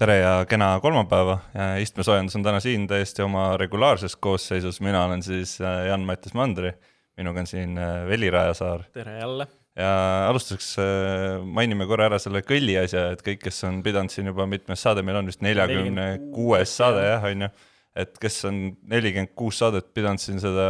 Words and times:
tere 0.00 0.16
ja 0.16 0.32
kena 0.48 0.72
kolmapäeva, 0.80 1.36
istmesoojendus 1.82 2.36
on 2.38 2.44
täna 2.44 2.60
siin 2.64 2.86
täiesti 2.88 3.22
oma 3.22 3.52
regulaarses 3.60 4.16
koosseisus, 4.16 4.80
mina 4.80 5.04
olen 5.04 5.22
siis 5.22 5.58
äh, 5.60 5.86
Jan-Mattias 5.90 6.36
Mandri, 6.38 6.72
minuga 7.20 7.42
on 7.42 7.48
siin 7.48 7.76
äh, 7.78 8.06
Veli 8.08 8.30
Rajasaar. 8.32 8.86
tere 8.92 9.18
jälle! 9.18 9.46
ja 9.76 9.90
alustuseks 10.28 10.70
äh, 10.80 11.44
mainime 11.44 11.86
korra 11.86 12.08
ära 12.08 12.18
selle 12.18 12.40
kõlli 12.46 12.78
asja, 12.80 13.10
et 13.12 13.20
kõik, 13.26 13.42
kes 13.44 13.60
on 13.68 13.82
pidanud 13.84 14.12
siin 14.12 14.32
juba 14.32 14.48
mitmes 14.48 14.80
saade, 14.86 15.04
meil 15.04 15.20
on 15.20 15.28
vist 15.28 15.44
neljakümne 15.44 16.06
kuues 16.32 16.72
saade 16.80 17.04
jah, 17.04 17.28
on 17.28 17.46
ju 17.46 17.50
et 17.98 18.12
kes 18.22 18.36
on 18.46 18.58
nelikümmend 18.90 19.32
kuus 19.38 19.58
saadet 19.60 19.88
pidanud 19.94 20.22
siin 20.22 20.38
seda 20.42 20.66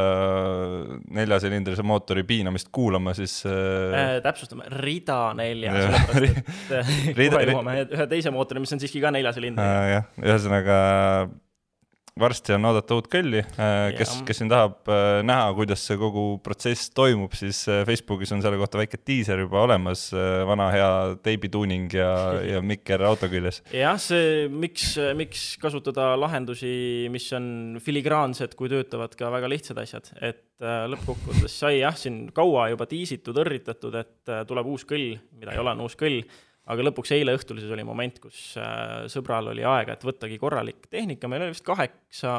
neljasilindrise 1.12 1.84
mootori 1.84 2.24
piinamist 2.28 2.70
kuulama, 2.72 3.12
siis 3.16 3.42
äh, 3.48 3.52
äh,. 3.92 4.14
täpsustame, 4.24 4.70
rida 4.80 5.20
nelja, 5.36 5.74
sellepärast 5.76 6.80
et 6.80 7.20
kohe 7.34 7.44
jõuame 7.50 7.76
ühe 7.84 8.08
teise 8.14 8.32
mootori, 8.34 8.64
mis 8.64 8.72
on 8.76 8.82
siiski 8.82 9.04
ka 9.04 9.12
neljasilindriga 9.14 9.76
äh,. 9.84 9.92
jah, 9.98 10.10
ühesõnaga 10.24 10.80
varsti 12.20 12.54
on 12.54 12.68
oodata 12.68 12.96
uut 12.96 13.08
kõlli, 13.10 13.40
äh, 13.60 13.90
kes, 13.96 14.18
kes 14.26 14.40
siin 14.40 14.50
tahab 14.50 14.88
äh, 14.90 15.20
näha, 15.26 15.50
kuidas 15.56 15.82
see 15.86 15.98
kogu 16.00 16.24
protsess 16.44 16.90
toimub, 16.96 17.34
siis 17.38 17.62
äh, 17.70 17.82
Facebookis 17.88 18.32
on 18.36 18.42
selle 18.44 18.58
kohta 18.60 18.80
väike 18.80 19.00
diiser 19.06 19.42
juba 19.44 19.62
olemas, 19.64 20.08
vana 20.48 20.68
hea 20.74 20.90
teibituuning 21.24 21.88
ja, 21.96 22.10
ja 22.46 22.60
mikker 22.72 23.04
auto 23.08 23.30
küljes. 23.32 23.62
jah, 23.74 23.98
see, 24.00 24.48
miks, 24.52 24.92
miks 25.18 25.46
kasutada 25.62 26.12
lahendusi, 26.20 27.08
mis 27.12 27.30
on 27.36 27.80
filigraansed, 27.82 28.54
kui 28.58 28.70
töötavad 28.72 29.16
ka 29.18 29.32
väga 29.32 29.50
lihtsad 29.50 29.80
asjad, 29.82 30.12
et 30.20 30.46
lõppkokkuvõttes 30.60 31.56
sai 31.62 31.80
jah, 31.80 31.96
siin 31.96 32.26
kaua 32.36 32.68
juba 32.74 32.86
tiisitud, 32.88 33.36
õrritatud, 33.40 33.96
et 33.96 34.34
tuleb 34.48 34.68
uus 34.68 34.84
kõll, 34.88 35.14
mida 35.40 35.56
ei 35.56 35.62
ole, 35.62 35.72
on 35.72 35.86
uus 35.86 35.96
kõll 35.98 36.20
aga 36.70 36.86
lõpuks 36.90 37.14
eile 37.16 37.34
õhtul 37.38 37.60
siis 37.60 37.72
oli 37.74 37.86
moment, 37.86 38.20
kus 38.22 38.52
äh, 38.60 39.08
sõbral 39.12 39.52
oli 39.52 39.66
aega, 39.66 39.96
et 39.96 40.06
võttagi 40.06 40.38
korralik 40.40 40.86
tehnika, 40.90 41.30
meil 41.30 41.46
oli 41.46 41.54
vist 41.54 41.66
kaheksa, 41.66 42.34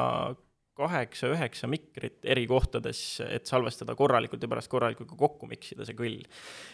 kaheksa-üheksa 0.78 1.68
mikrit 1.68 2.24
eri 2.24 2.46
kohtades, 2.48 3.02
et 3.26 3.48
salvestada 3.48 3.94
korralikult 3.98 4.42
ja 4.42 4.48
pärast 4.48 4.70
korralikult 4.72 5.10
ka 5.10 5.18
kokku 5.20 5.48
miksida 5.50 5.84
see 5.84 5.98
kõll. 5.98 6.22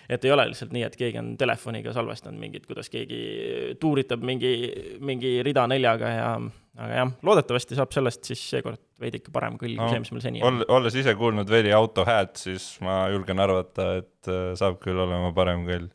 et 0.08 0.24
ei 0.24 0.32
ole 0.34 0.46
lihtsalt 0.52 0.72
nii, 0.76 0.84
et 0.86 0.96
keegi 0.98 1.18
on 1.20 1.34
telefoniga 1.40 1.92
salvestanud 1.96 2.38
mingit, 2.40 2.66
kuidas 2.68 2.90
keegi 2.92 3.74
tuuritab 3.80 4.22
mingi, 4.22 4.54
mingi 5.02 5.38
rida 5.46 5.66
neljaga 5.70 6.14
ja 6.14 6.30
aga 6.78 6.94
jah, 6.94 7.12
loodetavasti 7.26 7.74
saab 7.78 7.90
sellest 7.94 8.28
siis 8.30 8.42
seekord 8.52 8.80
veidike 9.02 9.32
parem 9.34 9.56
kõll 9.58 9.74
no, 9.74 9.86
kui 9.86 9.96
see, 9.96 10.02
mis 10.04 10.12
meil 10.14 10.24
seni 10.24 10.42
on. 10.46 10.62
olles 10.70 10.94
ise 10.98 11.14
kuulnud 11.18 11.50
Veli 11.50 11.72
auto 11.74 12.04
häält, 12.06 12.38
siis 12.38 12.76
ma 12.86 13.00
julgen 13.10 13.42
arvata, 13.42 13.96
et 14.02 14.30
äh, 14.30 14.52
saab 14.58 14.78
küll 14.82 14.98
olema 15.02 15.32
parem 15.34 15.66
kõll 15.66 15.88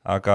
aga 0.00 0.34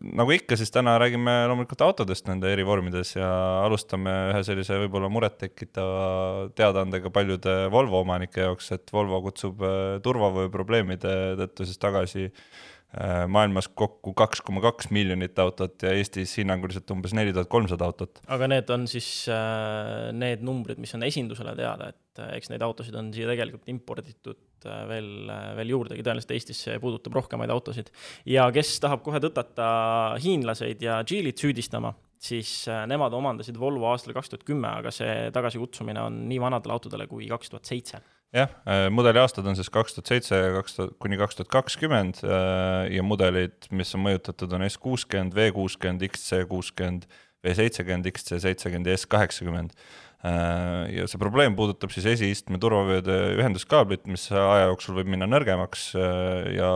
nagu 0.00 0.32
ikka, 0.32 0.56
siis 0.56 0.72
täna 0.72 0.94
räägime 1.00 1.34
loomulikult 1.50 1.82
autodest 1.84 2.28
nende 2.30 2.48
eri 2.48 2.64
vormides 2.64 3.12
ja 3.12 3.28
alustame 3.66 4.14
ühe 4.30 4.40
sellise 4.46 4.78
võib-olla 4.86 5.10
murettekitava 5.12 6.48
teadaandega 6.56 7.12
paljude 7.12 7.56
Volvo 7.72 8.00
omanike 8.00 8.46
jaoks, 8.46 8.72
et 8.78 8.92
Volvo 8.92 9.20
kutsub 9.28 9.60
äh, 9.60 9.98
turvavöö 10.04 10.48
probleemide 10.52 11.12
tõttu 11.42 11.68
siis 11.68 11.82
tagasi 11.82 12.30
äh, 12.30 13.26
maailmas 13.28 13.68
kokku 13.68 14.14
kaks 14.16 14.40
koma 14.46 14.64
kaks 14.64 14.88
miljonit 14.96 15.36
autot 15.44 15.76
ja 15.84 15.92
Eestis 15.92 16.32
hinnanguliselt 16.40 16.88
umbes 16.96 17.12
neli 17.12 17.36
tuhat 17.36 17.52
kolmsada 17.52 17.84
autot. 17.84 18.24
aga 18.32 18.48
need 18.48 18.72
on 18.72 18.88
siis 18.88 19.10
äh, 19.28 20.08
need 20.16 20.40
numbrid, 20.40 20.80
mis 20.80 20.96
on 20.96 21.04
esindusele 21.04 21.52
teada, 21.58 21.92
et 21.92 22.09
eks 22.36 22.52
neid 22.52 22.62
autosid 22.66 22.96
on 22.98 23.12
siia 23.14 23.28
tegelikult 23.30 23.68
imporditud 23.72 24.38
Äh, 24.66 24.84
veel, 24.88 25.08
äh, 25.30 25.54
veel 25.56 25.72
juurdegi, 25.72 26.04
tõenäoliselt 26.04 26.34
Eestisse 26.36 26.76
puudutab 26.82 27.14
rohkemaid 27.16 27.50
autosid. 27.52 27.90
ja 28.28 28.50
kes 28.52 28.74
tahab 28.82 29.02
kohe 29.02 29.20
tõtata 29.22 30.18
hiinlaseid 30.20 30.82
ja 30.84 31.00
Geely't 31.06 31.40
süüdistama, 31.40 31.94
siis 32.20 32.68
äh, 32.68 32.84
nemad 32.86 33.14
omandasid 33.16 33.56
Volvo 33.58 33.88
aastal 33.88 34.12
kaks 34.12 34.28
tuhat 34.28 34.44
kümme, 34.44 34.68
aga 34.68 34.92
see 34.92 35.30
tagasikutsumine 35.32 36.02
on 36.02 36.18
nii 36.28 36.40
vanadele 36.40 36.76
autodele 36.76 37.06
kui 37.08 37.28
kaks 37.30 37.54
tuhat 37.54 37.64
seitse. 37.64 38.02
Jah, 38.36 38.52
mudeli 38.94 39.18
aastad 39.18 39.46
on 39.48 39.56
siis 39.58 39.72
kaks 39.72 39.96
tuhat 39.96 40.12
seitse 40.12 40.36
ja 40.36 40.52
kaks 40.54 40.76
tuhat 40.76 40.92
kuni 41.02 41.16
kaks 41.18 41.40
tuhat 41.40 41.48
kakskümmend 41.50 42.20
ja 42.22 43.02
mudelid, 43.02 43.66
mis 43.74 43.90
on 43.96 44.04
mõjutatud, 44.04 44.52
on 44.54 44.68
S 44.68 44.78
kuuskümmend, 44.78 45.34
V 45.34 45.48
kuuskümmend, 45.56 46.04
XC 46.12 46.44
kuuskümmend, 46.52 47.08
V 47.42 47.56
seitsekümmend, 47.56 48.06
XC 48.12 48.38
seitsekümmend 48.44 48.86
ja 48.86 48.94
S 49.00 49.08
kaheksakümmend. 49.10 49.74
Äh, 49.74 50.09
ja 50.20 51.06
see 51.08 51.20
probleem 51.20 51.54
puudutab 51.56 51.92
siis 51.94 52.04
esiistme 52.10 52.58
turvavööde 52.60 53.14
ühenduskaablit, 53.38 54.04
mis 54.10 54.26
aja 54.34 54.66
jooksul 54.68 54.98
võib 54.98 55.08
minna 55.14 55.28
nõrgemaks 55.30 55.86
äh, 55.96 56.50
ja 56.58 56.68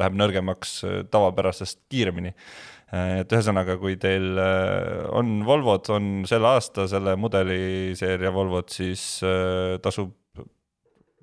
läheb 0.00 0.18
nõrgemaks 0.18 0.74
äh, 0.82 0.98
tavapärasest 1.12 1.84
kiiremini. 1.92 2.34
et 2.88 3.32
ühesõnaga, 3.36 3.76
kui 3.76 3.98
teil 4.00 4.38
on 5.12 5.42
Volvod, 5.44 5.90
on 5.92 6.22
selle 6.26 6.48
aasta 6.56 6.86
selle 6.88 7.12
mudeliseeria 7.20 8.32
Volvod, 8.32 8.72
siis 8.72 9.02
tasub 9.84 10.14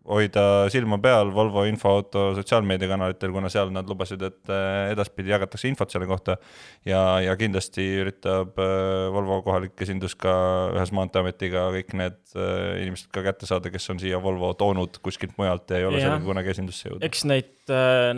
hoida 0.05 0.43
silma 0.73 0.97
peal 1.01 1.31
Volvo 1.33 1.63
infoauto 1.66 2.27
sotsiaalmeediakanalitel, 2.38 3.31
kuna 3.33 3.49
seal 3.51 3.71
nad 3.73 3.89
lubasid, 3.89 4.21
et 4.25 4.51
äh, 4.53 4.91
edaspidi 4.93 5.33
jagatakse 5.33 5.69
infot 5.69 5.91
selle 5.91 6.07
kohta. 6.09 6.38
ja, 6.85 7.01
ja 7.23 7.35
kindlasti 7.39 7.85
üritab 8.03 8.59
äh, 8.61 9.07
Volvo 9.13 9.41
kohalik 9.45 9.81
esindus 9.81 10.16
ka 10.19 10.35
ühes 10.75 10.93
Maanteeametiga 10.95 11.67
kõik 11.73 11.95
need 11.97 12.19
äh, 12.38 12.83
inimesed 12.83 13.09
ka 13.13 13.25
kätte 13.25 13.49
saada, 13.49 13.71
kes 13.73 13.89
on 13.93 14.01
siia 14.01 14.21
Volvo 14.21 14.53
toonud 14.57 14.99
kuskilt 15.05 15.38
mujalt 15.41 15.73
ja 15.73 15.81
ei 15.81 15.89
ole 15.89 16.01
sellega 16.03 16.25
kunagi 16.25 16.53
esindusse 16.53 16.89
jõudnud. 16.89 17.05
eks 17.09 17.25
neid, 17.29 17.51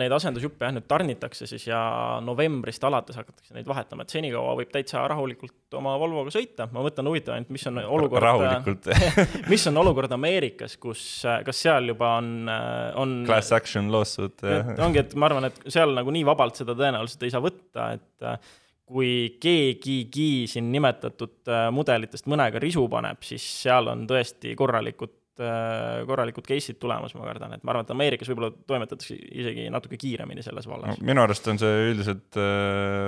neid 0.00 0.12
asendusjuppe 0.12 0.68
jah, 0.68 0.74
nüüd 0.76 0.88
tarnitakse 0.90 1.48
siis 1.48 1.68
ja 1.70 1.80
novembrist 2.24 2.84
alates 2.84 3.16
hakatakse 3.16 3.56
neid 3.56 3.68
vahetama, 3.68 4.04
et 4.04 4.12
senikaua 4.12 4.56
võib 4.60 4.72
täitsa 4.74 5.06
rahulikult 5.08 5.78
oma 5.78 5.96
Volvoga 6.00 6.32
sõita, 6.32 6.68
ma 6.72 6.84
mõtlen 6.84 7.08
huvitav 7.08 7.36
ainult, 7.36 7.52
mis 7.52 7.66
on 7.70 7.80
olukord 7.80 8.24
rahulikult 8.24 8.92
mis 9.52 9.66
on 9.70 9.80
olukord 9.80 10.12
Ameerikas, 10.12 10.76
kus, 10.80 11.02
kas 11.24 11.64
seal 11.64 11.77
seal 11.78 11.92
juba 11.94 12.14
on, 12.18 12.30
äh, 12.48 12.92
on. 12.98 13.18
Class 13.26 13.52
action 13.52 13.92
lawsuit. 13.92 14.42
ongi, 14.78 15.04
et 15.04 15.14
ma 15.18 15.28
arvan, 15.30 15.48
et 15.48 15.60
seal 15.70 15.94
nagu 15.96 16.14
nii 16.14 16.24
vabalt 16.28 16.58
seda 16.58 16.76
tõenäoliselt 16.78 17.26
ei 17.26 17.34
saa 17.34 17.44
võtta, 17.44 17.92
et 17.98 18.26
äh, 18.26 18.56
kui 18.88 19.12
keegigi 19.40 20.48
siin 20.50 20.70
nimetatud 20.72 21.50
äh, 21.50 21.68
mudelitest 21.74 22.28
mõnega 22.30 22.60
risu 22.62 22.86
paneb, 22.90 23.22
siis 23.26 23.44
seal 23.62 23.90
on 23.92 24.06
tõesti 24.10 24.56
korralikud 24.58 25.14
korralikud 25.38 26.42
case'id 26.42 26.80
tulemas, 26.82 27.12
ma 27.14 27.22
kardan, 27.28 27.52
et 27.54 27.62
ma 27.62 27.70
arvan, 27.70 27.84
et 27.86 27.90
Ameerikas 27.94 28.26
võib-olla 28.26 28.48
toimetatakse 28.66 29.14
isegi 29.14 29.68
natuke 29.70 29.94
kiiremini 29.94 30.42
selles 30.42 30.66
vallas 30.66 30.98
minu 30.98 31.22
arust 31.22 31.46
on 31.52 31.60
see 31.62 31.84
üldiselt 31.92 32.34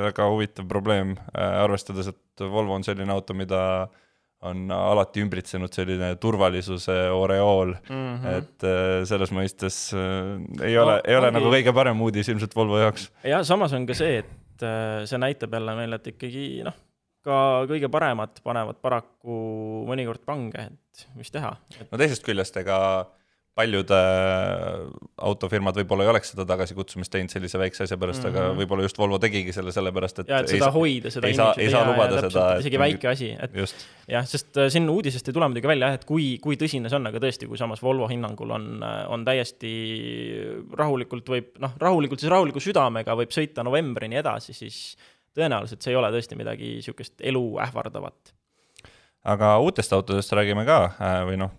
väga 0.05 0.29
huvitav 0.31 0.69
probleem 0.71 1.17
arvestades, 1.35 2.13
et 2.13 2.45
Volvo 2.53 2.77
on 2.79 2.87
selline 2.87 3.11
auto, 3.11 3.35
mida 3.35 3.65
äh, 3.81 3.99
on 4.49 4.71
alati 4.73 5.21
ümbritsenud 5.25 5.73
selline 5.75 6.15
turvalisuse 6.21 6.97
oreool 7.13 7.75
mm, 7.77 7.97
-hmm. 8.23 8.37
et 8.39 8.65
äh, 8.65 8.93
selles 9.09 9.33
mõistes 9.37 9.81
äh, 9.93 10.65
ei 10.65 10.79
ole 10.79 10.97
no,, 10.97 11.01
ei 11.05 11.17
ole 11.17 11.29
ongi... 11.29 11.39
nagu 11.39 11.53
kõige 11.53 11.75
parem 11.77 12.01
uudis 12.01 12.31
ilmselt 12.33 12.57
Volvo 12.57 12.79
jaoks. 12.81 13.11
ja 13.25 13.43
samas 13.45 13.75
on 13.77 13.87
ka 13.87 13.97
see, 13.97 14.23
et 14.25 14.65
äh, 14.65 15.03
see 15.05 15.21
näitab 15.21 15.53
jälle 15.59 15.77
meile, 15.77 16.01
et 16.01 16.13
ikkagi 16.15 16.47
noh, 16.65 16.77
ka 17.27 17.37
kõige 17.69 17.93
paremad 17.93 18.41
panevad 18.45 18.81
paraku 18.81 19.37
mõnikord 19.89 20.25
pange, 20.25 20.71
et 20.73 21.07
mis 21.21 21.31
teha 21.31 21.53
et.... 21.77 21.89
no 21.91 22.01
teisest 22.01 22.25
küljest, 22.25 22.57
ega 22.65 22.81
paljud 23.59 23.91
äh, 23.93 24.85
autofirmad 25.27 25.77
võib-olla 25.81 26.05
ei 26.07 26.11
oleks 26.13 26.31
seda 26.33 26.45
tagasikutsumist 26.49 27.11
teinud 27.13 27.33
sellise 27.33 27.59
väikse 27.61 27.85
asja 27.85 27.99
pärast 28.01 28.23
mm, 28.23 28.31
-hmm. 28.31 28.39
aga 28.39 28.53
mhm. 28.53 28.61
võib-olla 28.63 28.87
just 28.87 28.99
Volvo 29.01 29.19
tegigi 29.23 29.53
selle 29.53 29.73
sellepärast, 29.75 30.23
et 30.23 30.31
ja, 30.31 30.41
et 30.45 30.53
seda 30.53 30.69
ei, 30.71 30.75
hoida, 30.77 31.11
seda 31.11 31.29
ei 31.31 31.37
saa, 31.39 31.55
ei 31.59 31.71
saa 31.73 31.83
lubada 31.89 32.23
seda. 32.23 32.47
isegi 32.63 32.79
et, 32.79 32.85
väike 32.85 33.11
asi, 33.11 33.31
et 33.35 33.59
jah, 34.09 34.27
sest 34.29 34.61
äh, 34.61 34.71
siin 34.73 34.89
uudisest 34.93 35.29
ei 35.29 35.37
tule 35.37 35.51
muidugi 35.51 35.71
välja 35.73 35.91
jah, 35.91 36.01
et 36.01 36.07
kui, 36.09 36.33
kui 36.43 36.59
tõsine 36.61 36.93
see 36.93 37.01
on, 37.01 37.11
aga 37.11 37.23
tõesti, 37.27 37.49
kui 37.51 37.59
samas 37.61 37.83
Volvo 37.83 38.09
hinnangul 38.11 38.55
on, 38.57 38.69
äh, 38.87 38.99
on 39.11 39.27
täiesti 39.27 39.73
rahulikult 40.79 41.33
võib, 41.35 41.55
noh, 41.63 41.75
rahulikult 41.81 42.23
siis 42.23 42.33
rahuliku 42.33 42.63
südamega 42.63 43.19
võib 43.19 43.35
sõita 43.35 43.67
novembrini 43.67 44.21
edasi, 44.23 44.55
siis 44.55 44.83
tõenäoliselt 45.37 45.83
see 45.83 45.95
ei 45.95 45.99
ole 45.99 46.13
tõesti 46.15 46.39
midagi 46.39 46.77
niisugust 46.79 47.19
elu 47.19 47.45
ähvardavat 47.67 48.35
aga 49.25 49.57
uutest 49.59 49.93
autodest 49.93 50.33
räägime 50.33 50.65
ka 50.69 50.85
või 51.29 51.37
noh, 51.41 51.53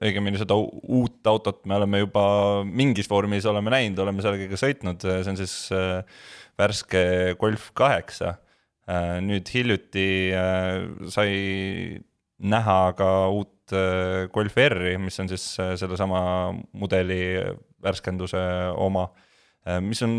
õigemini 0.00 0.40
seda 0.40 0.56
uut 0.56 1.28
autot 1.28 1.62
me 1.68 1.76
oleme 1.76 2.02
juba 2.02 2.24
mingis 2.64 3.08
vormis 3.10 3.46
oleme 3.48 3.72
näinud, 3.72 4.00
oleme 4.00 4.24
sellega 4.24 4.48
ka 4.50 4.60
sõitnud, 4.60 5.04
see 5.04 5.32
on 5.32 5.40
siis 5.40 5.54
äh, 5.76 6.22
värske 6.60 7.02
Golf 7.40 7.70
kaheksa. 7.76 8.36
Äh, 8.90 9.18
nüüd 9.24 9.48
hiljuti 9.52 10.06
äh, 10.36 10.86
sai 11.12 11.32
näha 12.40 12.82
ka 12.96 13.10
uut 13.28 13.56
Golf 14.34 14.56
R-i, 14.58 14.96
mis 14.98 15.20
on 15.22 15.28
siis 15.30 15.44
sellesama 15.78 16.20
mudeli 16.74 17.20
värskenduse 17.84 18.40
oma, 18.82 19.04
mis 19.84 20.00
on 20.06 20.12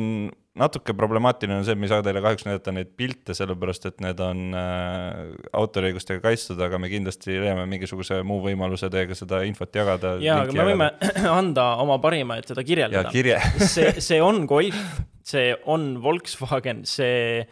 natuke 0.57 0.93
problemaatiline 0.97 1.61
on 1.61 1.65
see, 1.65 1.75
et 1.75 1.79
me 1.79 1.87
ei 1.87 1.91
saa 1.93 2.03
teile 2.03 2.21
kahjuks 2.23 2.43
näidata 2.47 2.73
neid 2.75 2.89
pilte, 2.99 3.35
sellepärast 3.37 3.87
et 3.87 4.01
need 4.03 4.19
on 4.23 4.57
äh, 4.57 5.31
autoriõigustega 5.57 6.23
kaitstud, 6.25 6.59
aga 6.65 6.79
me 6.81 6.89
kindlasti 6.91 7.37
leiame 7.39 7.63
mingisuguse 7.71 8.19
muu 8.27 8.41
võimaluse 8.43 8.89
teiega 8.91 9.15
seda 9.17 9.41
infot 9.47 9.79
jagada. 9.79 10.17
jaa, 10.23 10.41
aga 10.43 10.57
me 10.57 10.67
võime 10.73 10.89
anda 11.39 11.71
oma 11.83 11.97
parima, 12.03 12.39
et 12.41 12.51
seda 12.51 12.65
kirjeldada. 12.67 13.13
see, 13.73 13.95
see 14.03 14.19
on 14.23 14.43
Golf, 14.49 14.81
see 15.23 15.55
on 15.71 15.93
Volkswagen, 16.03 16.83
see 16.89 17.45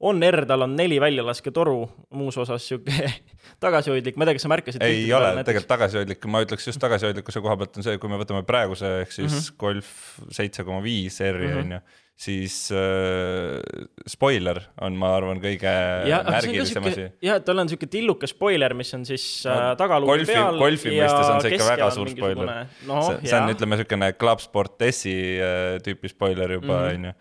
on 0.00 0.22
R, 0.22 0.44
tal 0.48 0.66
on 0.66 0.74
neli 0.76 0.98
väljalasketoru, 1.00 1.76
muus 2.18 2.36
osas 2.42 2.66
sihuke 2.68 3.10
tagasihoidlik, 3.64 4.16
ma 4.16 4.26
ei 4.26 4.30
tea, 4.30 4.38
kas 4.38 4.46
sa 4.46 4.52
märkasid? 4.52 4.86
ei 4.86 5.06
ole 5.16 5.32
tegelikult 5.40 5.70
tagasihoidlik, 5.72 6.26
ma 6.32 6.42
ütleks 6.44 6.68
just 6.68 6.82
tagasihoidlikkuse 6.82 7.44
koha 7.44 7.56
pealt 7.60 7.78
on 7.80 7.86
see, 7.86 8.00
kui 8.02 8.12
me 8.12 8.20
võtame 8.20 8.42
praeguse 8.48 8.98
ehk 9.02 9.14
siis 9.14 9.30
mm 9.30 9.38
-hmm. 9.38 9.60
Golf 9.62 9.94
seitse 10.36 10.64
koma 10.64 10.82
viis 10.84 11.20
R-i 11.20 11.48
mhm. 11.48 11.62
on 11.62 11.78
ju 11.78 11.80
siis 12.16 12.72
äh, 12.72 13.60
spoiler 14.08 14.62
on, 14.80 14.96
ma 14.96 15.12
arvan, 15.18 15.36
kõige 15.40 15.72
ja, 16.08 16.22
märgilisem 16.24 16.88
asi. 16.88 17.04
jah, 17.24 17.42
tal 17.44 17.60
on 17.60 17.68
niisugune 17.68 17.92
tilluke 17.92 18.28
spoiler, 18.30 18.72
mis 18.78 18.92
on 18.96 19.04
siis 19.08 19.26
äh, 19.44 19.74
tagalugu 19.76 20.24
peal. 20.24 20.56
golfi 20.56 20.94
mõistes 20.94 21.28
on 21.28 21.44
see 21.44 21.52
ikka 21.52 21.68
väga 21.74 21.90
suur 21.92 22.10
spoiler 22.14 22.52
no,. 22.88 23.02
see, 23.04 23.20
see 23.28 23.36
on, 23.36 23.52
ütleme, 23.52 23.76
niisugune 23.76 24.10
Club 24.16 24.40
Sport 24.44 24.86
S-i 24.88 25.16
äh, 25.36 25.76
tüüpi 25.84 26.12
spoiler 26.12 26.56
juba, 26.56 26.86
mhm. 26.86 26.94
on 26.94 27.10
ju. 27.10 27.16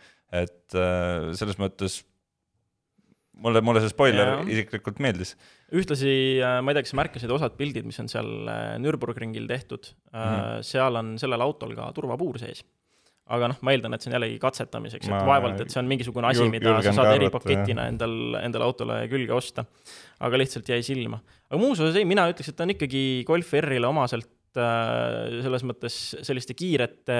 et 0.45 0.79
äh, 0.79 1.31
selles 1.41 1.59
mõttes 1.59 1.99
mulle, 3.43 3.61
mulle 3.65 3.83
see 3.83 3.91
spoiler 3.91 4.31
ja. 4.31 4.37
isiklikult 4.55 5.01
meeldis. 5.03 5.35
ühtlasi 5.75 6.15
äh,, 6.39 6.61
ma 6.61 6.71
ei 6.71 6.77
tea, 6.77 6.85
kas 6.85 6.95
sa 6.95 7.01
märkasid, 7.01 7.35
osad 7.35 7.57
pildid, 7.59 7.87
mis 7.87 7.99
on 8.03 8.11
seal 8.11 8.31
äh, 8.51 8.63
Nürburgringil 8.81 9.47
tehtud 9.49 9.91
mm, 9.91 10.17
-hmm. 10.17 10.65
seal 10.65 11.01
on 11.01 11.15
sellel 11.21 11.45
autol 11.45 11.75
ka 11.77 11.91
turvapuur 11.95 12.39
sees 12.41 12.63
aga 13.25 13.49
noh, 13.49 13.61
ma 13.65 13.73
eeldan, 13.73 13.95
et 13.95 14.03
see 14.03 14.11
on 14.11 14.15
jällegi 14.19 14.35
katsetamiseks, 14.41 15.09
et 15.09 15.25
vaevalt, 15.25 15.63
et 15.63 15.73
see 15.73 15.81
on 15.81 15.87
mingisugune 15.89 16.29
asi, 16.29 16.45
mida 16.51 16.75
sa 16.85 16.93
saad 16.93 17.15
eripaketina 17.15 17.87
endal, 17.89 18.37
endale 18.37 18.67
autole 18.67 18.99
külge 19.09 19.33
osta. 19.33 19.65
aga 20.25 20.37
lihtsalt 20.37 20.69
jäi 20.69 20.83
silma. 20.85 21.19
aga 21.49 21.59
muus 21.61 21.81
osas 21.81 21.97
ei, 21.97 22.05
mina 22.05 22.27
ütleks, 22.29 22.51
et 22.51 22.57
ta 22.57 22.67
on 22.67 22.75
ikkagi 22.75 23.01
Golf 23.25 23.49
R-ile 23.57 23.89
omaselt 23.89 24.29
selles 24.55 25.65
mõttes 25.67 25.97
selliste 26.25 26.55
kiirete 26.57 27.19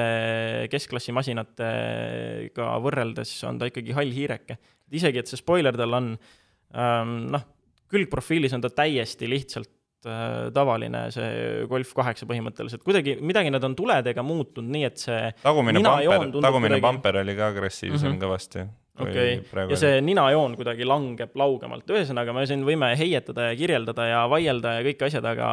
keskklassi 0.72 1.16
masinatega 1.16 2.70
võrreldes 2.84 3.34
on 3.50 3.60
ta 3.60 3.70
ikkagi 3.72 3.96
hall 3.98 4.14
hiireke. 4.16 4.58
isegi, 4.92 5.20
et 5.20 5.28
see 5.28 5.42
spoiler 5.42 5.76
tal 5.76 5.98
on 5.98 6.14
ähm,, 6.16 7.18
noh, 7.34 7.44
külgprofiilis 7.92 8.54
on 8.56 8.64
ta 8.64 8.72
täiesti 8.74 9.30
lihtsalt 9.30 9.76
Äh, 10.06 10.52
tavaline 10.54 11.08
see 11.14 11.66
Golf 11.70 11.96
kaheksa 11.98 12.28
põhimõtteliselt, 12.30 12.84
kuidagi 12.86 13.16
midagi 13.26 13.50
nad 13.50 13.64
on 13.66 13.74
tuledega 13.78 14.22
muutnud, 14.26 14.68
nii 14.70 14.84
et 14.86 15.02
see 15.02 15.32
tagumine 15.42 15.82
bumper, 15.82 16.28
tagumine 16.46 16.76
kuidagi... 16.76 16.84
bumper 16.86 17.18
oli 17.24 17.34
ka 17.40 17.48
agressiivsem 17.50 18.12
mm 18.12 18.14
-hmm. 18.14 18.22
kõvasti 18.22 18.66
okei 19.00 19.38
okay., 19.42 19.68
ja 19.72 19.78
see 19.80 20.00
ninajoon 20.06 20.56
kuidagi 20.60 20.88
langeb 20.88 21.36
laugemalt, 21.38 21.90
ühesõnaga 21.92 22.36
me 22.36 22.46
siin 22.50 22.64
võime 22.68 22.94
heietada 23.00 23.50
ja 23.50 23.60
kirjeldada 23.60 24.08
ja 24.08 24.24
vaielda 24.32 24.78
ja 24.78 24.86
kõiki 24.88 25.08
asjad, 25.10 25.28
aga 25.28 25.50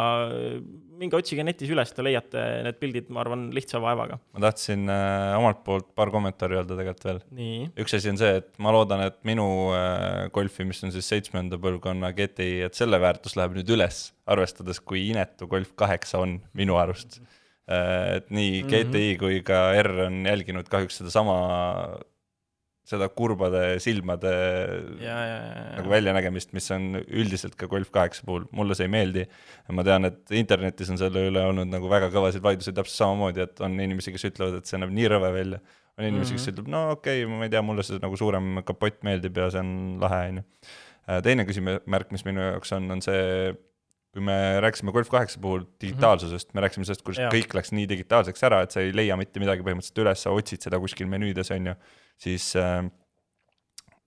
minge 1.02 1.18
otsige 1.18 1.44
netis 1.46 1.70
üles, 1.72 1.90
te 1.94 2.04
leiate 2.04 2.44
need 2.66 2.78
pildid, 2.80 3.10
ma 3.12 3.22
arvan, 3.24 3.48
lihtsa 3.54 3.80
vaevaga. 3.82 4.18
ma 4.36 4.44
tahtsin 4.46 4.86
äh, 4.92 5.34
omalt 5.38 5.62
poolt 5.66 5.90
paar 5.98 6.12
kommentaari 6.14 6.60
öelda 6.60 6.78
tegelikult 6.78 7.08
veel. 7.08 7.20
üks 7.82 7.96
asi 7.98 8.12
on 8.12 8.20
see, 8.20 8.38
et 8.42 8.50
ma 8.62 8.74
loodan, 8.74 9.04
et 9.08 9.18
minu 9.28 9.46
äh, 9.76 10.28
Golfi, 10.34 10.66
mis 10.68 10.82
on 10.86 10.94
siis 10.94 11.08
seitsmenda 11.10 11.58
põlvkonna 11.62 12.12
GTI, 12.16 12.66
et 12.68 12.78
selle 12.78 13.00
väärtus 13.02 13.36
läheb 13.38 13.58
nüüd 13.58 13.74
üles, 13.74 14.04
arvestades, 14.30 14.80
kui 14.80 15.08
inetu 15.10 15.50
Golf 15.50 15.74
kaheksa 15.78 16.22
on 16.22 16.38
minu 16.58 16.78
arust 16.80 17.18
äh,. 17.66 18.18
et 18.18 18.30
nii 18.30 18.62
GTI 18.68 18.84
mm 18.84 18.94
-hmm. 18.94 19.18
kui 19.18 19.42
ka 19.46 19.72
R 19.82 20.06
on 20.06 20.24
jälginud 20.26 20.68
kahjuks 20.70 21.02
sedasama 21.02 21.36
seda 22.86 23.06
kurbade 23.14 23.60
silmade 23.82 24.30
ja, 25.00 25.14
ja, 25.14 25.36
ja, 25.38 25.66
nagu 25.76 25.92
väljanägemist, 25.92 26.50
mis 26.56 26.66
on 26.74 26.98
üldiselt 27.04 27.54
ka 27.58 27.68
Golf 27.70 27.92
kaheksa 27.94 28.26
puhul, 28.26 28.48
mulle 28.56 28.74
see 28.78 28.88
ei 28.88 28.92
meeldi. 28.92 29.26
ma 29.76 29.84
tean, 29.86 30.08
et 30.10 30.34
internetis 30.34 30.90
on 30.90 30.98
selle 31.00 31.22
üle 31.28 31.44
olnud 31.52 31.70
nagu 31.70 31.90
väga 31.90 32.10
kõvasid 32.14 32.42
vaidlusi 32.42 32.74
täpselt 32.74 32.98
samamoodi, 32.98 33.46
et 33.46 33.62
on 33.62 33.78
inimesi, 33.78 34.14
kes 34.14 34.26
ütlevad, 34.32 34.58
et 34.58 34.70
see 34.70 34.82
näeb 34.82 34.94
nii 34.98 35.10
rõve 35.14 35.30
välja. 35.38 35.62
on 35.98 36.08
inimesi 36.08 36.32
mm, 36.32 36.36
-hmm. 36.36 36.40
kes 36.40 36.46
mhm. 36.46 36.54
ütleb, 36.54 36.72
no 36.74 36.84
okei 36.96 37.24
okay,, 37.24 37.36
ma 37.38 37.46
ei 37.46 37.54
tea, 37.54 37.62
mulle 37.62 37.86
see 37.86 38.02
nagu 38.02 38.18
suurem 38.18 38.62
kapott 38.66 39.02
meeldib 39.06 39.36
ja 39.36 39.50
see 39.50 39.62
on 39.62 39.74
lahe, 40.02 40.22
on 40.28 40.42
ju. 40.42 40.48
Äh, 41.02 41.22
teine 41.22 41.46
küsimärk, 41.46 42.10
mis 42.10 42.24
minu 42.24 42.40
jaoks 42.40 42.72
on, 42.72 42.90
on 42.90 43.02
see 43.02 43.54
kui 44.12 44.24
me 44.24 44.34
rääkisime 44.60 44.92
Golf 44.92 45.08
kaheksa 45.08 45.40
puhul 45.40 45.64
digitaalsusest 45.80 46.48
mm, 46.48 46.50
-hmm. 46.50 46.54
me 46.54 46.64
rääkisime 46.66 46.84
sellest, 46.84 47.02
kuidas 47.02 47.22
ja. 47.22 47.28
kõik 47.32 47.54
läks 47.56 47.72
nii 47.72 47.86
digitaalseks 47.88 48.42
ära, 48.48 48.62
et 48.62 48.74
sa 48.74 48.80
ei 48.80 48.92
leia 48.96 49.16
mitte 49.16 49.40
midagi 49.40 49.64
põhimõtteliselt 49.64 50.02
üles, 50.04 50.22
sa 50.22 50.34
otsid 50.36 50.60
seda 50.60 50.80
kuskil 50.80 51.08
menüüdes, 51.08 51.50
on 51.54 51.72
ju 51.72 51.74
siis 52.20 52.50
äh, 52.56 52.84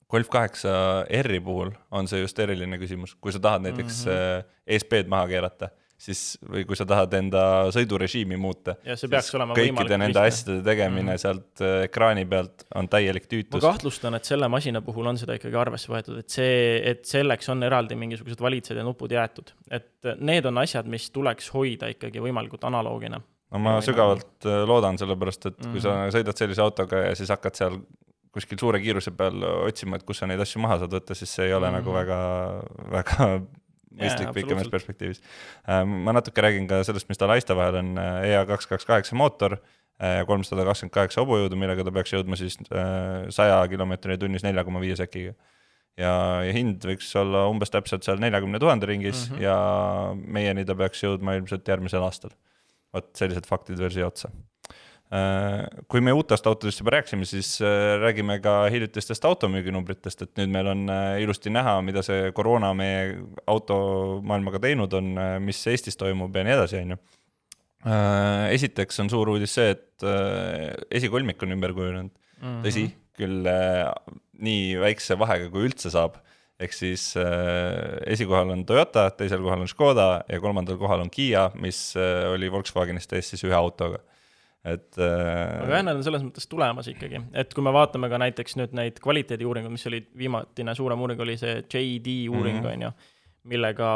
Golf 0.10 0.30
kaheksa 0.30 1.06
R-i 1.10 1.40
puhul 1.42 1.72
on 1.92 2.08
see 2.08 2.22
just 2.22 2.40
eriline 2.40 2.78
küsimus, 2.78 3.16
kui 3.18 3.34
sa 3.34 3.42
tahad 3.42 3.66
näiteks 3.66 4.06
mm 4.06 4.12
-hmm. 4.12 4.54
ESP-d 4.68 5.10
maha 5.10 5.28
keerata, 5.28 5.70
siis 5.98 6.22
või 6.44 6.66
kui 6.68 6.78
sa 6.78 6.86
tahad 6.88 7.14
enda 7.18 7.42
sõidurežiimi 7.74 8.38
muuta. 8.40 8.76
kõikide 8.86 10.00
nende 10.00 10.24
vist. 10.26 10.44
asjade 10.44 10.62
tegemine 10.66 11.16
mm 11.16 11.22
sealt 11.26 11.62
äh, 11.64 11.86
ekraani 11.86 12.26
pealt 12.28 12.66
on 12.76 12.90
täielik 12.92 13.30
tüütus. 13.32 13.56
ma 13.56 13.72
kahtlustan, 13.72 14.18
et 14.18 14.28
selle 14.28 14.50
masina 14.52 14.82
puhul 14.84 15.08
on 15.08 15.18
seda 15.18 15.38
ikkagi 15.38 15.56
arvesse 15.58 15.92
võetud, 15.92 16.20
et 16.20 16.30
see, 16.30 16.82
et 16.92 17.06
selleks 17.08 17.48
on 17.54 17.64
eraldi 17.64 17.96
mingisugused 18.00 18.42
valitsed 18.44 18.78
ja 18.78 18.84
nupud 18.84 19.12
jäetud, 19.16 19.54
et 19.72 20.12
need 20.20 20.46
on 20.46 20.60
asjad, 20.62 20.90
mis 20.92 21.08
tuleks 21.16 21.50
hoida 21.56 21.90
ikkagi 21.94 22.24
võimalikult 22.24 22.68
analoogina 22.68 23.22
no 23.22 23.62
ma 23.64 23.78
sügavalt 23.86 24.48
loodan, 24.68 25.00
sellepärast 25.00 25.52
et 25.52 25.62
mm 25.62 25.76
kui 25.76 25.84
sa 25.84 25.96
mhm. 25.96 26.16
sõidad 26.18 26.44
sellise 26.44 26.66
autoga 26.66 27.06
ja 27.08 27.16
siis 27.18 27.32
hakkad 27.32 27.62
seal 27.62 27.80
kuskil 28.36 28.60
suure 28.60 28.82
kiiruse 28.84 29.14
peal 29.16 29.44
otsima, 29.64 29.96
et 29.96 30.04
kus 30.04 30.20
sa 30.20 30.28
neid 30.28 30.42
asju 30.44 30.60
maha 30.60 30.82
saad 30.82 30.98
võtta, 30.98 31.16
siis 31.16 31.32
see 31.32 31.48
ei 31.48 31.56
ole 31.56 31.72
mm 31.72 31.80
nagu 31.80 31.96
väga, 31.96 32.18
väga 32.92 33.30
mõistlik 34.00 34.32
pikemas 34.36 34.70
perspektiivis. 34.72 35.22
Ähm, 35.72 35.98
ma 36.06 36.16
natuke 36.16 36.44
räägin 36.46 36.70
ka 36.70 36.82
sellest, 36.88 37.10
mis 37.12 37.22
tal 37.22 37.34
haiste 37.34 37.58
vahel 37.58 37.80
on, 37.82 37.96
äh, 38.02 38.30
EA 38.32 38.46
kaks 38.50 38.70
kaks 38.72 38.88
kaheksa 38.90 39.18
mootor 39.20 39.58
äh, 39.58 40.22
kolmsada 40.30 40.66
kakskümmend 40.68 40.96
kaheksa 40.96 41.24
hobujõudu, 41.24 41.60
millega 41.60 41.86
ta 41.86 41.94
peaks 41.96 42.16
jõudma 42.16 42.40
siis 42.40 42.58
äh, 42.70 43.28
saja 43.36 43.60
kilomeetrini 43.72 44.20
tunnis 44.22 44.46
nelja 44.48 44.66
koma 44.68 44.84
viie 44.84 44.98
sekiga. 45.00 45.36
ja, 45.98 46.16
ja 46.44 46.56
hind 46.56 46.84
võiks 46.84 47.14
olla 47.20 47.46
umbes 47.52 47.72
täpselt 47.72 48.04
seal 48.04 48.20
neljakümne 48.20 48.60
tuhande 48.60 48.90
ringis 48.90 49.30
mm 49.30 49.38
-hmm. 49.38 49.46
ja 49.46 49.56
meieni 50.16 50.66
ta 50.66 50.76
peaks 50.76 51.04
jõudma 51.04 51.38
ilmselt 51.40 51.68
järgmisel 51.68 52.04
aastal. 52.04 52.36
vot 52.94 53.16
sellised 53.16 53.48
faktid 53.48 53.80
veel 53.80 53.92
siia 53.92 54.08
otsa 54.08 54.30
Äh, 54.30 54.55
kui 55.92 56.02
me 56.02 56.14
uutest 56.18 56.48
autodest 56.50 56.82
juba 56.82 56.96
rääkisime, 56.96 57.28
siis 57.30 57.60
äh, 57.62 57.96
räägime 58.02 58.40
ka 58.44 58.56
hiljutistest 58.74 59.26
automüüginumbritest, 59.30 60.26
et 60.26 60.42
nüüd 60.42 60.54
meil 60.56 60.72
on 60.72 60.82
äh, 60.90 61.20
ilusti 61.24 61.54
näha, 61.54 61.78
mida 61.86 62.02
see 62.06 62.32
koroona 62.36 62.74
meie 62.78 63.14
automaailmaga 63.52 64.64
teinud 64.66 64.98
on, 64.98 65.14
mis 65.46 65.62
Eestis 65.70 66.00
toimub 66.02 66.36
ja 66.36 66.46
nii 66.48 66.58
edasi, 66.58 66.82
on 66.82 66.96
ju. 66.96 67.00
esiteks 68.56 69.04
on 69.04 69.12
suur 69.14 69.30
uudis 69.36 69.54
see, 69.54 69.76
et 69.76 70.06
esikolmik 70.90 71.44
on 71.46 71.54
ümber 71.54 71.74
kujunenud 71.78 72.10
mm 72.10 72.42
-hmm., 72.42 72.64
tõsi, 72.66 72.88
küll 73.16 73.46
nii 74.42 74.80
väikse 74.82 75.20
vahega, 75.20 75.52
kui 75.54 75.70
üldse 75.70 75.94
saab 75.94 76.18
ehk 76.60 76.76
siis 76.76 77.10
äh, 77.20 78.00
esikohal 78.08 78.54
on 78.54 78.64
Toyota, 78.68 79.10
teisel 79.18 79.44
kohal 79.44 79.66
on 79.66 79.70
Škoda 79.70 80.10
ja 80.30 80.40
kolmandal 80.40 80.80
kohal 80.80 81.04
on 81.04 81.12
Kiia, 81.12 81.50
mis 81.60 81.94
äh, 82.00 82.26
oli 82.32 82.52
Volkswagenist 82.52 83.14
ees 83.14 83.34
siis 83.34 83.44
ühe 83.48 83.56
autoga 83.56 84.00
et 84.66 84.98
äh.... 84.98 85.62
aga 85.66 85.82
nad 85.86 86.00
on 86.00 86.04
selles 86.06 86.24
mõttes 86.26 86.50
tulemas 86.50 86.90
ikkagi, 86.90 87.22
et 87.38 87.54
kui 87.54 87.66
me 87.66 87.74
vaatame 87.76 88.10
ka 88.12 88.20
näiteks 88.22 88.58
nüüd 88.60 88.76
neid 88.78 89.00
kvaliteediuuringuid, 89.04 89.76
mis 89.76 89.88
olid 89.90 90.10
viimatine 90.18 90.76
suurem 90.78 91.06
uuring 91.06 91.22
oli 91.26 91.38
see 91.42 91.60
JD 91.62 92.18
uuring 92.34 92.62
mm, 92.62 92.66
on 92.66 92.72
-hmm. 92.72 92.88
ju, 92.88 92.92
millega 93.54 93.90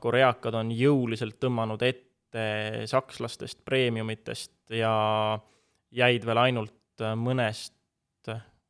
koreakad 0.00 0.56
on 0.56 0.72
jõuliselt 0.72 1.36
tõmmanud 1.42 1.82
ette 1.84 2.46
sakslastest 2.88 3.64
premiumitest 3.64 4.72
ja 4.76 4.94
jäid 5.92 6.24
veel 6.26 6.40
ainult 6.48 7.04
mõnest 7.16 7.72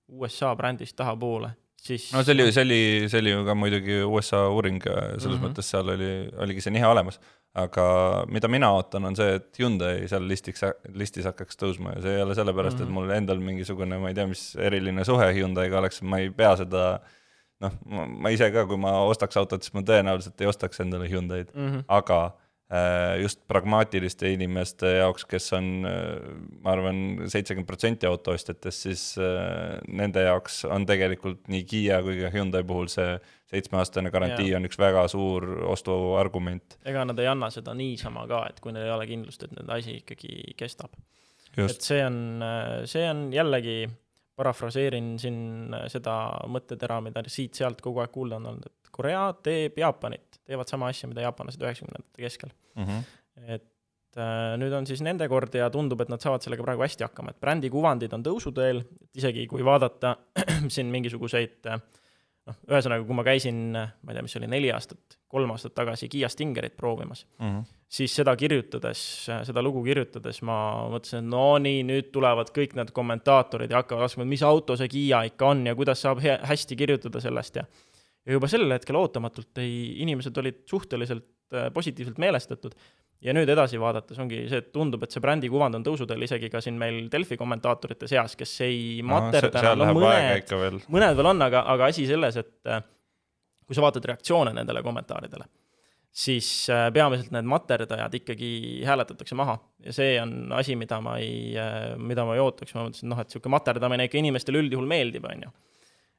USA 0.09 0.53
brändist 0.55 0.97
tahapoole, 0.97 1.51
siis 1.83 2.13
no 2.15 2.23
see 2.23 2.35
oli, 2.35 2.53
see 2.53 2.63
oli, 2.63 2.83
see 3.11 3.23
oli 3.23 3.33
ju 3.33 3.47
ka 3.47 3.55
muidugi 3.59 4.03
USA 4.03 4.49
uuring, 4.51 4.83
selles 4.83 5.25
mm 5.25 5.33
-hmm. 5.33 5.47
mõttes 5.49 5.71
seal 5.71 5.89
oli, 5.95 6.13
oligi 6.39 6.61
see 6.61 6.75
nihe 6.75 6.87
olemas 6.87 7.21
aga 7.57 7.87
mida 8.29 8.49
mina 8.53 8.69
ootan, 8.77 9.07
on 9.09 9.17
see, 9.17 9.37
et 9.39 9.61
Hyundai 9.61 10.07
seal 10.11 10.27
listiks, 10.29 10.65
listis 10.95 11.25
hakkaks 11.29 11.57
tõusma 11.61 11.95
ja 11.97 12.03
see 12.05 12.17
ei 12.19 12.25
ole 12.25 12.37
sellepärast 12.37 12.77
mm, 12.77 12.83
-hmm. 12.83 12.89
et 12.89 12.93
mhm. 12.93 12.99
mul 13.01 13.15
endal 13.17 13.41
mingisugune, 13.41 14.01
ma 14.03 14.13
ei 14.13 14.19
tea, 14.19 14.27
mis 14.29 14.43
eriline 14.61 15.05
suhe 15.09 15.31
Hyundai'ga 15.39 15.79
oleks, 15.81 16.03
ma 16.03 16.21
ei 16.21 16.31
pea 16.31 16.53
seda 16.61 16.87
noh, 17.65 17.79
ma 17.89 18.33
ise 18.35 18.51
ka, 18.53 18.67
kui 18.69 18.81
ma 18.81 18.93
ostaks 19.09 19.39
autot, 19.41 19.65
siis 19.65 19.75
ma 19.77 19.85
tõenäoliselt 19.89 20.45
ei 20.45 20.51
ostaks 20.51 20.83
endale 20.85 21.09
Hyundai'd 21.09 21.55
mm, 21.55 21.71
-hmm. 21.71 21.87
aga 21.89 22.21
just 23.23 23.45
pragmaatiliste 23.47 24.33
inimeste 24.35 24.97
jaoks, 24.97 25.23
kes 25.31 25.53
on, 25.55 25.67
ma 25.85 26.73
arvan, 26.73 26.97
seitsekümmend 27.31 27.69
protsenti 27.69 28.09
autoostjatest, 28.11 28.87
siis 28.89 29.05
nende 29.87 30.25
jaoks 30.27 30.65
on 30.67 30.87
tegelikult 30.89 31.47
nii 31.53 31.63
Kiia 31.71 32.01
kui 32.03 32.19
ka 32.25 32.33
Hyundai 32.35 32.65
puhul 32.67 32.91
see 32.91 33.15
seitsmeaastane 33.53 34.11
garantii 34.11 34.51
ja. 34.51 34.59
on 34.59 34.67
üks 34.67 34.79
väga 34.81 35.05
suur 35.11 35.47
ostuargument. 35.71 36.79
ega 36.87 37.05
nad 37.07 37.23
ei 37.23 37.29
anna 37.31 37.51
seda 37.55 37.75
niisama 37.79 38.27
ka, 38.31 38.43
et 38.51 38.59
kui 38.63 38.75
neil 38.75 38.89
ei 38.89 38.97
ole 38.97 39.07
kindlust, 39.11 39.47
et 39.47 39.55
nende 39.55 39.77
asi 39.77 40.01
ikkagi 40.01 40.57
kestab. 40.59 40.99
et 41.55 41.79
see 41.79 42.03
on, 42.05 42.19
see 42.91 43.07
on 43.07 43.29
jällegi 43.35 43.85
parafraseerin 44.37 45.15
siin 45.21 45.77
seda 45.93 46.17
mõttetera, 46.53 46.99
mida 47.05 47.23
siit-sealt 47.31 47.81
kogu 47.85 48.03
aeg 48.03 48.13
kuulda 48.13 48.41
on 48.41 48.51
olnud, 48.53 48.67
et 48.69 48.76
Korea 48.97 49.29
teeb 49.45 49.79
Jaapanit, 49.81 50.41
teevad 50.47 50.71
sama 50.71 50.91
asja, 50.93 51.09
mida 51.11 51.25
jaapanlased 51.27 51.63
üheksakümnendate 51.63 52.23
keskel 52.27 52.53
mm. 52.53 52.85
-hmm. 52.85 53.03
et 53.57 54.21
äh, 54.23 54.55
nüüd 54.61 54.73
on 54.77 54.89
siis 54.89 55.03
nende 55.05 55.29
kord 55.29 55.55
ja 55.55 55.69
tundub, 55.71 56.01
et 56.01 56.13
nad 56.13 56.23
saavad 56.23 56.45
sellega 56.45 56.65
praegu 56.65 56.87
hästi 56.87 57.07
hakkama, 57.09 57.35
et 57.35 57.41
brändi 57.41 57.71
kuvandid 57.73 58.17
on 58.17 58.25
tõusuteel, 58.27 58.83
et 58.83 59.23
isegi 59.23 59.47
kui 59.51 59.65
vaadata 59.65 60.17
siin 60.75 60.93
mingisuguseid 60.95 61.73
äh, 61.73 61.81
noh, 62.47 62.59
ühesõnaga, 62.71 63.05
kui 63.07 63.17
ma 63.19 63.25
käisin, 63.27 63.63
ma 63.75 64.13
ei 64.13 64.19
tea, 64.19 64.25
mis 64.27 64.37
oli 64.39 64.51
neli 64.51 64.71
aastat, 64.75 65.19
kolm 65.33 65.53
aastat 65.55 65.75
tagasi 65.77 66.09
Kiia 66.13 66.31
Stingerit 66.33 66.77
proovimas 66.77 67.27
mm, 67.39 67.47
-hmm. 67.47 67.65
siis 67.89 68.15
seda 68.17 68.37
kirjutades, 68.37 69.01
seda 69.49 69.63
lugu 69.63 69.83
kirjutades 69.85 70.43
ma 70.43 70.59
mõtlesin, 70.93 71.25
et 71.25 71.31
no 71.33 71.59
nii, 71.63 71.83
nüüd 71.91 72.13
tulevad 72.15 72.53
kõik 72.55 72.77
need 72.79 72.93
kommentaatorid 72.97 73.71
ja 73.71 73.83
hakkavad 73.83 74.07
laskma, 74.07 74.25
et 74.25 74.35
mis 74.35 74.47
auto 74.47 74.77
see 74.77 74.89
Kiia 74.89 75.25
ikka 75.31 75.53
on 75.55 75.67
ja 75.67 75.75
kuidas 75.75 76.03
saab 76.03 76.23
hästi 76.23 76.77
kirjutada 76.77 77.21
sellest 77.21 77.63
ja 77.63 77.67
ja 78.27 78.37
juba 78.37 78.51
sellel 78.51 78.75
hetkel 78.75 78.99
ootamatult 78.99 79.63
ei, 79.63 79.75
inimesed 80.05 80.39
olid 80.43 80.63
suhteliselt 80.71 81.27
äh, 81.55 81.69
positiivselt 81.75 82.19
meelestatud. 82.23 82.75
Ja 83.25 83.33
nüüd 83.33 83.49
edasi 83.49 83.79
vaadates 83.81 84.19
ongi 84.21 84.43
see, 84.51 84.59
et 84.61 84.67
tundub, 84.75 85.07
et 85.07 85.15
see 85.15 85.23
brändi 85.25 85.49
kuvand 85.49 85.79
on 85.79 85.85
tõusuteel 85.87 86.21
isegi 86.27 86.51
ka 86.53 86.61
siin 86.61 86.77
meil 86.79 87.07
Delfi 87.13 87.39
kommentaatorite 87.41 88.09
seas, 88.11 88.35
kes 88.37 88.51
ei 88.67 88.81
materda 89.07 89.63
no,, 89.73 89.87
no 89.87 89.95
mõned, 89.97 90.53
veel. 90.61 90.83
mõned 90.93 91.17
veel 91.17 91.31
on, 91.31 91.41
aga, 91.47 91.63
aga 91.73 91.89
asi 91.89 92.05
selles, 92.11 92.37
et 92.43 92.69
äh, 92.69 92.83
kui 93.65 93.79
sa 93.79 93.87
vaatad 93.87 94.05
reaktsioone 94.11 94.53
nendele 94.59 94.83
kommentaaridele, 94.85 95.49
siis 96.13 96.51
äh, 96.69 96.91
peamiselt 96.93 97.33
need 97.33 97.49
materdajad 97.49 98.19
ikkagi 98.21 98.51
hääletatakse 98.85 99.39
maha. 99.39 99.57
Ja 99.87 99.97
see 99.97 100.13
on 100.21 100.53
asi, 100.59 100.77
mida 100.77 101.01
ma 101.01 101.17
ei, 101.23 101.57
mida 101.97 102.27
ma 102.29 102.37
ei 102.37 102.45
ootaks, 102.45 102.77
ma 102.77 102.85
mõtlesin, 102.85 103.09
noh, 103.15 103.23
et 103.23 103.33
niisugune 103.33 103.57
materdamine 103.57 104.11
ikka 104.11 104.21
inimestele 104.21 104.61
üldjuhul 104.61 104.93
meeldib, 104.93 105.25
on 105.33 105.49
ju 105.49 105.57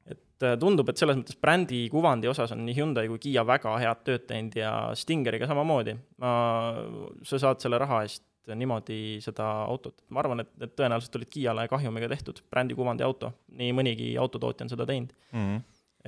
et 0.07 0.45
äh, 0.45 0.55
tundub, 0.59 0.89
et 0.89 0.99
selles 0.99 1.17
mõttes 1.19 1.37
brändi 1.41 1.83
kuvandi 1.91 2.29
osas 2.31 2.53
on 2.55 2.63
nii 2.65 2.77
Hyundai 2.77 3.09
kui 3.11 3.21
Kiia 3.27 3.43
väga 3.47 3.75
head 3.81 4.03
tööd 4.07 4.25
teinud 4.29 4.55
ja 4.57 4.71
Stingeriga 4.97 5.49
samamoodi. 5.49 5.97
ma, 6.23 6.31
sa 7.27 7.39
saad 7.41 7.63
selle 7.63 7.79
raha 7.81 8.03
eest 8.07 8.23
niimoodi 8.55 9.19
seda 9.19 9.45
autot, 9.67 9.97
ma 10.13 10.21
arvan, 10.21 10.39
et, 10.43 10.51
et 10.63 10.75
tõenäoliselt 10.77 11.17
olid 11.19 11.31
Kiiale 11.31 11.67
kahjumiga 11.67 12.07
tehtud 12.11 12.39
brändi 12.51 12.77
kuvandi 12.77 13.03
auto, 13.03 13.33
nii 13.59 13.73
mõnigi 13.75 14.13
autotootja 14.21 14.67
on 14.67 14.71
seda 14.71 14.85
teinud 14.87 15.11
mm. 15.31 15.41
-hmm. 15.41 15.63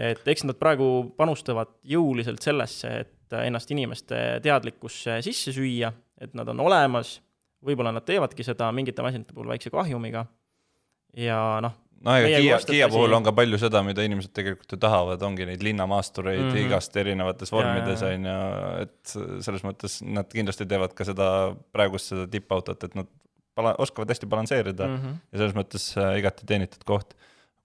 et 0.09 0.27
eks 0.33 0.45
nad 0.47 0.59
praegu 0.59 1.09
panustavad 1.17 1.73
jõuliselt 1.83 2.45
sellesse, 2.45 2.93
et 3.03 3.39
ennast 3.43 3.71
inimeste 3.71 4.39
teadlikkusse 4.43 5.19
sisse 5.25 5.51
süüa, 5.51 5.91
et 6.21 6.33
nad 6.33 6.47
on 6.47 6.59
olemas, 6.59 7.19
võib-olla 7.65 7.91
nad 7.91 8.07
teevadki 8.07 8.43
seda 8.43 8.71
mingite 8.71 9.03
masinate 9.03 9.33
puhul 9.33 9.51
väikse 9.51 9.69
kahjumiga 9.69 10.25
ja 11.17 11.59
noh, 11.61 11.75
no 12.05 12.15
ega 12.15 12.39
Kiia, 12.39 12.57
Kiia 12.67 12.89
puhul 12.91 13.13
on 13.17 13.25
ka 13.25 13.33
palju 13.35 13.59
seda, 13.61 13.81
mida 13.85 14.03
inimesed 14.05 14.33
tegelikult 14.35 14.75
ju 14.75 14.79
tahavad, 14.81 15.23
ongi 15.25 15.47
neid 15.49 15.63
linnamaastureid 15.65 16.41
mm 16.41 16.51
-hmm. 16.51 16.67
igast 16.67 16.95
erinevates 16.97 17.51
vormides, 17.51 18.03
on 18.07 18.29
ju, 18.31 18.37
et 18.85 19.15
selles 19.45 19.65
mõttes 19.67 19.99
nad 20.05 20.29
kindlasti 20.31 20.67
teevad 20.69 20.95
ka 20.95 21.07
seda, 21.07 21.29
praegust 21.75 22.13
seda 22.13 22.27
tippautot, 22.31 22.83
et 22.87 22.95
nad 22.95 23.09
pala-, 23.59 23.75
oskavad 23.83 24.11
hästi 24.13 24.29
balansseerida 24.29 24.87
mm 24.87 24.95
-hmm. 24.95 25.17
ja 25.31 25.41
selles 25.41 25.57
mõttes 25.57 25.91
äh, 25.97 26.19
igati 26.19 26.45
teenitud 26.45 26.85
koht. 26.85 27.15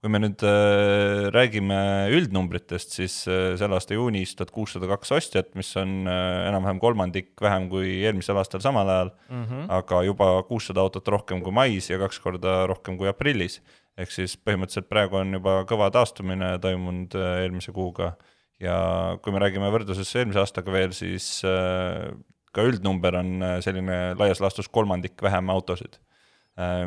kui 0.05 0.11
me 0.13 0.19
nüüd 0.21 0.43
äh, 0.45 1.31
räägime 1.33 1.77
üldnumbritest, 2.13 2.91
siis 2.93 3.13
äh, 3.27 3.55
selle 3.57 3.73
aasta 3.73 3.95
juunis 3.95 4.35
tuhat 4.35 4.51
kuussada 4.53 4.85
kaks 4.91 5.11
ostjat, 5.11 5.47
mis 5.55 5.71
on 5.81 6.05
äh, 6.05 6.49
enam-vähem 6.49 6.79
kolmandik 6.79 7.31
vähem 7.41 7.65
kui 7.71 8.03
eelmisel 8.03 8.37
aastal 8.37 8.61
samal 8.61 8.89
ajal 8.89 9.09
mm, 9.29 9.45
-hmm. 9.45 9.65
aga 9.79 10.03
juba 10.03 10.43
kuussada 10.43 10.81
autot 10.81 11.07
rohkem 11.07 11.41
kui 11.41 11.51
mais 11.51 11.89
ja 11.89 11.97
kaks 11.97 12.19
korda 12.19 12.67
rohkem 12.67 12.97
kui 12.97 13.07
aprillis 13.07 13.61
ehk 13.99 14.11
siis 14.11 14.35
põhimõtteliselt 14.39 14.89
praegu 14.91 15.19
on 15.21 15.37
juba 15.37 15.59
kõva 15.69 15.89
taastumine 15.93 16.55
toimunud 16.63 17.15
äh, 17.19 17.43
eelmise 17.45 17.73
kuuga. 17.75 18.13
Ja 18.61 18.75
kui 19.23 19.33
me 19.35 19.41
räägime 19.43 19.67
võrdluses 19.71 20.13
eelmise 20.15 20.39
aastaga 20.43 20.71
veel, 20.71 20.93
siis 20.95 21.27
äh, 21.47 22.11
ka 22.55 22.63
üldnumber 22.67 23.19
on 23.19 23.33
äh, 23.43 23.57
selline 23.63 23.99
laias 24.19 24.41
laastus 24.43 24.71
kolmandik 24.71 25.21
vähem 25.23 25.51
autosid. 25.53 26.01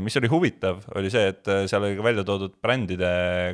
mis 0.01 0.17
oli 0.17 0.29
huvitav, 0.33 0.79
oli 0.97 1.11
see, 1.13 1.27
et 1.29 1.49
seal 1.69 1.83
oli 1.85 1.99
ka 1.99 2.05
välja 2.07 2.23
toodud 2.25 2.55
brändide 2.65 3.09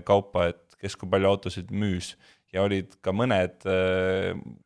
kaupa, 0.06 0.44
et 0.52 0.76
kes 0.78 0.94
kui 0.94 1.08
palju 1.10 1.26
autosid 1.26 1.72
müüs. 1.74 2.12
Ja 2.54 2.62
olid 2.62 2.92
ka 3.02 3.10
mõned 3.10 3.66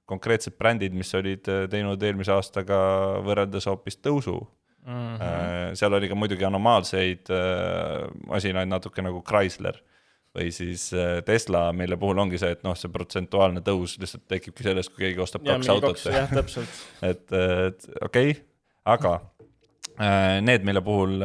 konkreetsed 0.04 0.59
brändid, 0.61 0.92
mis 0.92 1.09
olid 1.16 1.49
teinud 1.73 2.04
eelmise 2.04 2.35
aastaga 2.35 2.76
võrreldes 3.25 3.64
hoopis 3.64 3.97
tõusu 3.97 4.42
mm. 4.88 5.14
-hmm. 5.18 5.76
seal 5.78 5.92
oli 5.92 6.09
ka 6.09 6.16
muidugi 6.18 6.47
anomaalseid 6.49 7.30
äh, 7.35 8.09
masinaid 8.26 8.71
natuke 8.71 9.04
nagu 9.04 9.23
Chrysler 9.26 9.78
või 10.37 10.50
siis 10.54 10.90
äh, 10.95 11.18
Tesla, 11.26 11.68
mille 11.73 11.97
puhul 12.00 12.21
ongi 12.25 12.40
see, 12.40 12.52
et 12.57 12.62
noh, 12.66 12.76
see 12.78 12.92
protsentuaalne 12.92 13.62
tõus 13.64 13.97
lihtsalt 14.00 14.28
tekibki 14.30 14.66
sellest, 14.66 14.92
kui 14.92 15.07
keegi 15.07 15.25
ostab 15.25 15.47
ja, 15.47 15.57
kaks 15.57 15.73
autot. 15.75 16.04
jah, 16.12 16.30
täpselt 16.33 16.85
et, 17.11 17.26
et 17.33 17.90
okei 18.02 18.30
okay,, 18.37 18.47
aga 18.97 19.18
need, 19.99 20.62
mille 20.62 20.78
puhul 20.87 21.16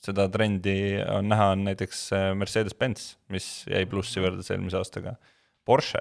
seda 0.00 0.24
trendi 0.32 0.96
on 1.04 1.26
näha, 1.28 1.50
on 1.52 1.66
näiteks 1.66 1.98
Mercedes-Benz, 2.40 3.10
mis 3.28 3.48
jäi 3.68 3.82
plussi 3.90 4.22
võrreldes 4.24 4.48
eelmise 4.54 4.78
aastaga. 4.78 5.12
Porsche, 5.68 6.00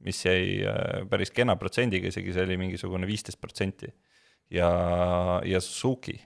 mis 0.00 0.22
jäi 0.24 0.64
päris 1.10 1.34
kena 1.36 1.58
protsendiga, 1.60 2.08
isegi 2.08 2.32
see 2.32 2.46
oli 2.48 2.56
mingisugune 2.62 3.04
viisteist 3.10 3.36
protsenti 3.44 3.92
ja, 4.50 4.70
ja 5.44 5.60
Suzuki. 5.60 6.20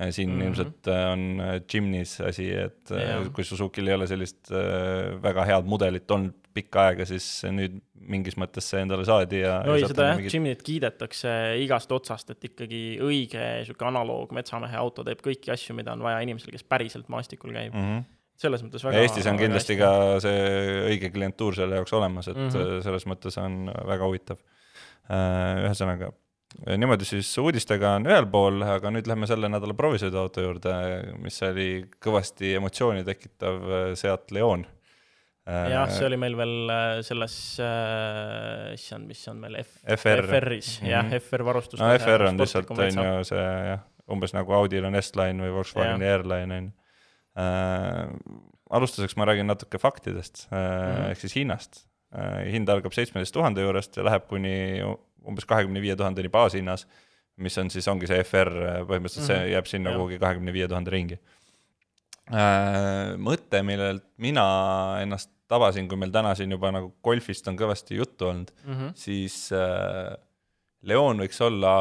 Äh, 0.00 0.10
siin 0.10 0.30
mm 0.30 0.40
-hmm. 0.40 0.44
ilmselt 0.46 0.88
äh, 0.88 1.12
on 1.12 1.42
Jimnis 1.72 2.20
asi, 2.20 2.50
et 2.54 2.90
yeah. 2.90 3.26
kui 3.32 3.44
Suzukil 3.44 3.88
ei 3.88 3.94
ole 3.94 4.06
sellist 4.06 4.50
väga 5.22 5.44
head 5.44 5.66
mudelit 5.68 6.10
olnud 6.10 6.36
pikka 6.54 6.86
aega, 6.88 7.04
siis 7.06 7.44
nüüd 7.46 7.76
mingis 8.10 8.36
mõttes 8.40 8.66
see 8.72 8.80
endale 8.82 9.04
saadi 9.06 9.42
ja. 9.42 9.60
no 9.66 9.76
ei, 9.76 9.84
seda 9.86 10.08
jah 10.08 10.16
mingit..., 10.16 10.34
Jimnit 10.34 10.62
kiidetakse 10.66 11.34
igast 11.62 11.92
otsast, 11.92 12.32
et 12.34 12.48
ikkagi 12.48 12.80
õige 13.04 13.44
sihuke 13.68 13.86
analoog 13.86 14.32
metsamehe 14.34 14.76
auto 14.76 15.04
teeb 15.06 15.20
kõiki 15.22 15.52
asju, 15.52 15.76
mida 15.78 15.92
on 15.92 16.02
vaja 16.06 16.22
inimesel, 16.24 16.50
kes 16.54 16.64
päriselt 16.64 17.12
maastikul 17.12 17.52
käib 17.52 17.74
mm. 17.74 17.84
-hmm 17.84 18.08
selles 18.40 18.62
mõttes 18.64 18.84
väga. 18.86 19.02
Eestis 19.04 19.26
on 19.28 19.36
kindlasti 19.36 19.74
hästi. 19.76 19.82
ka 19.84 20.20
see 20.24 20.44
õige 20.88 21.10
klientuur 21.12 21.52
selle 21.58 21.76
jaoks 21.76 21.92
olemas, 21.92 22.30
et 22.30 22.38
mm 22.38 22.48
-hmm. 22.48 22.82
selles 22.86 23.04
mõttes 23.04 23.36
on 23.36 23.68
väga 23.68 24.06
huvitav. 24.08 24.40
ühesõnaga 25.10 26.12
niimoodi 26.58 27.06
siis 27.08 27.30
uudistega 27.38 27.94
on 27.98 28.08
ühel 28.10 28.26
pool, 28.30 28.60
aga 28.66 28.92
nüüd 28.92 29.08
lähme 29.08 29.28
selle 29.30 29.50
nädala 29.52 29.76
proovisõiduauto 29.78 30.44
juurde, 30.44 30.74
mis 31.22 31.38
oli 31.46 31.70
kõvasti 32.02 32.54
emotsiooni 32.58 33.06
tekitav 33.06 33.60
äh, 33.70 33.88
Seat 33.98 34.34
Leon. 34.34 34.66
jah, 35.46 35.88
see 35.90 36.06
oli 36.06 36.18
meil 36.20 36.36
veel 36.38 36.72
äh, 36.74 36.96
selles 37.06 37.34
äh,, 37.64 38.74
issand, 38.76 39.08
mis 39.10 39.22
on 39.30 39.40
meil 39.42 39.60
F 39.62 39.78
FR. 39.96 40.26
FR-is 40.26 40.76
mm, 40.80 40.86
-hmm. 40.86 40.92
jah, 40.92 41.14
FR 41.20 41.46
varustus. 41.46 41.80
no 41.80 41.90
FR 41.98 42.28
on 42.28 42.42
lihtsalt, 42.42 42.70
on 42.70 43.00
ju 43.04 43.24
see 43.30 43.46
jah, 43.70 43.86
umbes 44.10 44.34
nagu 44.36 44.54
Audil 44.58 44.84
on 44.84 44.98
S-Line 45.00 45.46
või 45.46 45.54
Volkswageni 45.54 46.06
Airline 46.06 46.58
on 46.58 46.70
ju 46.70 46.76
äh,. 47.38 48.08
alustuseks 48.70 49.16
ma 49.16 49.26
räägin 49.26 49.46
natuke 49.46 49.78
faktidest 49.78 50.48
äh, 50.50 50.58
mm 50.58 50.94
-hmm. 50.94 51.10
ehk 51.10 51.20
siis 51.20 51.34
hinnast 51.34 51.86
äh,. 52.14 52.52
hind 52.52 52.68
algab 52.68 52.92
seitsmeteist 52.92 53.34
tuhande 53.34 53.62
juurest 53.62 53.96
ja 53.96 54.04
läheb 54.04 54.26
kuni 54.26 54.82
umbes 55.28 55.48
kahekümne 55.48 55.82
viie 55.82 55.96
tuhandeni 55.96 56.30
baashinnas, 56.32 56.86
mis 57.40 57.58
on 57.58 57.70
siis, 57.72 57.88
ongi 57.88 58.08
see 58.10 58.22
FR, 58.24 58.50
põhimõtteliselt 58.88 59.26
see 59.26 59.38
mhm. 59.38 59.52
jääb 59.54 59.68
sinna 59.70 59.94
kuhugi 59.96 60.20
kahekümne 60.22 60.54
viie 60.54 60.68
tuhande 60.68 60.92
ringi. 60.92 61.20
Äh, 62.30 63.16
mõte, 63.18 63.62
millelt 63.66 64.04
mina 64.22 64.44
ennast 65.02 65.32
tabasin, 65.50 65.88
kui 65.90 65.98
meil 65.98 66.12
täna 66.14 66.34
siin 66.38 66.52
juba 66.54 66.70
nagu 66.74 66.92
golfist 67.02 67.48
on 67.50 67.58
kõvasti 67.58 67.98
juttu 67.98 68.28
olnud 68.28 68.52
mm, 68.54 68.74
-hmm. 68.74 68.92
siis 68.94 69.48
äh, 69.56 70.12
Leon 70.86 71.18
võiks 71.24 71.40
olla 71.42 71.72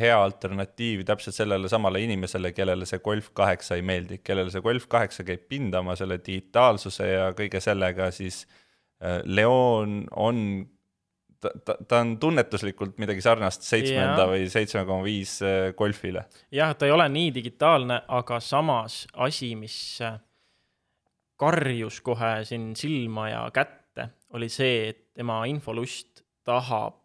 hea 0.00 0.16
alternatiiv 0.22 1.04
täpselt 1.04 1.36
sellele 1.36 1.68
samale 1.68 2.00
inimesele, 2.00 2.52
kellele 2.56 2.86
see 2.88 3.02
Golf 3.04 3.30
kaheksa 3.36 3.76
ei 3.76 3.82
meeldi, 3.82 4.20
kellele 4.24 4.50
see 4.50 4.64
Golf 4.64 4.86
kaheksa 4.88 5.26
käib 5.26 5.44
pindama 5.48 5.96
selle 5.98 6.20
digitaalsuse 6.26 7.08
ja 7.10 7.30
kõige 7.36 7.60
sellega, 7.60 8.10
siis 8.14 8.46
äh, 9.02 9.20
Leon 9.24 10.04
on 10.16 10.44
ta, 11.40 11.50
ta, 11.64 11.76
ta 11.88 12.00
on 12.04 12.16
tunnetuslikult 12.20 12.98
midagi 13.00 13.22
sarnast 13.24 13.64
seitsmenda 13.66 14.26
või 14.30 14.48
seitsme 14.52 14.84
koma 14.88 15.04
viis 15.06 15.38
äh, 15.44 15.70
Golfile. 15.76 16.26
jah, 16.54 16.74
ta 16.76 16.88
ei 16.88 16.94
ole 16.94 17.08
nii 17.12 17.30
digitaalne, 17.34 18.02
aga 18.20 18.40
samas 18.44 19.02
asi, 19.26 19.54
mis 19.58 19.76
äh, 20.04 20.18
karjus 21.40 22.00
kohe 22.04 22.40
siin 22.48 22.70
silma 22.76 23.30
ja 23.30 23.42
kätte, 23.54 24.10
oli 24.36 24.50
see, 24.52 24.90
et 24.92 25.02
tema 25.16 25.42
infolust 25.50 26.24
tahab 26.46 27.00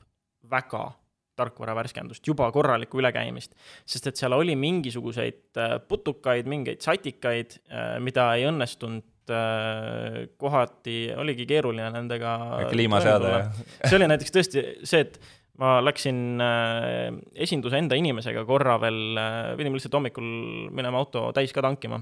väga 0.51 0.85
tarkvara 1.35 1.73
värskendust, 1.75 2.23
juba 2.27 2.47
korralikku 2.55 3.01
ülekäimist. 3.01 3.55
sest 3.85 4.07
et 4.07 4.19
seal 4.19 4.35
oli 4.35 4.55
mingisuguseid 4.55 5.59
äh, 5.59 5.79
putukaid, 5.87 6.47
mingeid 6.47 6.83
satikaid, 6.83 7.59
mida 8.03 8.29
ei 8.37 8.47
õnnestunud 8.47 9.03
kohati, 10.37 10.97
oligi 11.17 11.47
keeruline 11.49 11.89
nendega. 11.93 12.35
kliimaseade. 12.69 13.33
see 13.87 13.97
oli 13.97 14.09
näiteks 14.11 14.35
tõesti 14.35 14.65
see, 14.83 15.05
et 15.05 15.19
ma 15.61 15.77
läksin 15.83 16.41
esinduse 17.45 17.79
enda 17.79 17.95
inimesega 17.95 18.43
korra 18.47 18.75
veel, 18.83 19.19
pidime 19.55 19.79
lihtsalt 19.79 19.95
hommikul 19.97 20.31
minema 20.75 20.99
auto 20.99 21.29
täis 21.35 21.55
ka 21.55 21.63
tankima. 21.63 22.01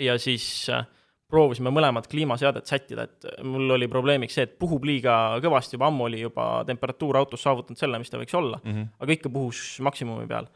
ja 0.00 0.16
siis 0.18 0.44
äh, 0.72 0.86
proovisime 1.30 1.70
mõlemad 1.72 2.08
kliimaseadet 2.10 2.68
sättida, 2.70 3.06
et 3.06 3.28
mul 3.46 3.70
oli 3.76 3.88
probleemiks 3.90 4.36
see, 4.36 4.46
et 4.48 4.56
puhub 4.60 4.84
liiga 4.88 5.14
kõvasti, 5.42 5.76
juba 5.76 5.90
ammu 5.90 6.08
oli 6.08 6.24
juba 6.24 6.48
temperatuur 6.68 7.20
autos 7.20 7.44
saavutanud 7.46 7.78
selle, 7.78 8.00
mis 8.02 8.10
ta 8.10 8.18
võiks 8.20 8.34
olla 8.36 8.58
mm, 8.62 8.72
-hmm. 8.72 8.90
aga 9.04 9.16
ikka 9.16 9.32
puhus 9.32 9.62
maksimumi 9.86 10.26
peal. 10.30 10.50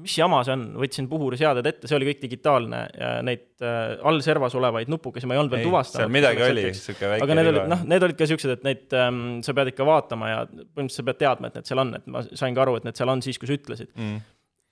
Mis 0.00 0.14
jama 0.16 0.40
see 0.46 0.54
on, 0.56 0.62
võtsin 0.80 1.08
puhuriseaded 1.10 1.66
ette, 1.68 1.88
see 1.90 1.96
oli 1.98 2.08
kõik 2.08 2.22
digitaalne 2.22 2.80
ja 2.98 3.10
neid 3.26 3.64
äh, 3.64 3.96
all 4.08 4.22
servas 4.24 4.56
olevaid 4.58 4.90
nupukesi 4.92 5.28
ma 5.28 5.36
ei 5.36 5.42
olnud 5.42 5.54
veel 5.54 5.66
tuvastanud. 5.68 6.06
seal 6.06 6.14
midagi 6.14 6.44
oli, 6.46 6.64
sihuke 6.78 7.10
väike 7.12 7.26
aga 7.26 7.36
need 7.38 7.50
olid, 7.52 7.66
noh, 7.74 7.82
need 7.92 8.06
olid 8.08 8.18
ka 8.20 8.28
siuksed, 8.30 8.54
et 8.56 8.64
neid 8.66 8.96
ähm, 8.98 9.24
sa 9.46 9.56
pead 9.56 9.74
ikka 9.74 9.88
vaatama 9.88 10.30
ja 10.30 10.38
põhimõtteliselt 10.48 11.02
sa 11.02 11.08
pead 11.10 11.20
teadma, 11.20 11.50
et 11.50 11.58
need 11.60 11.68
seal 11.70 11.84
on, 11.84 11.92
et 11.98 12.08
ma 12.16 12.24
sain 12.30 12.56
ka 12.56 12.64
aru, 12.64 12.78
et 12.80 12.88
need 12.88 13.00
seal 13.00 13.12
on 13.12 13.24
siis, 13.24 13.40
kui 13.40 13.50
sa 13.50 13.58
ütlesid 13.58 13.92
mm. 13.92 14.16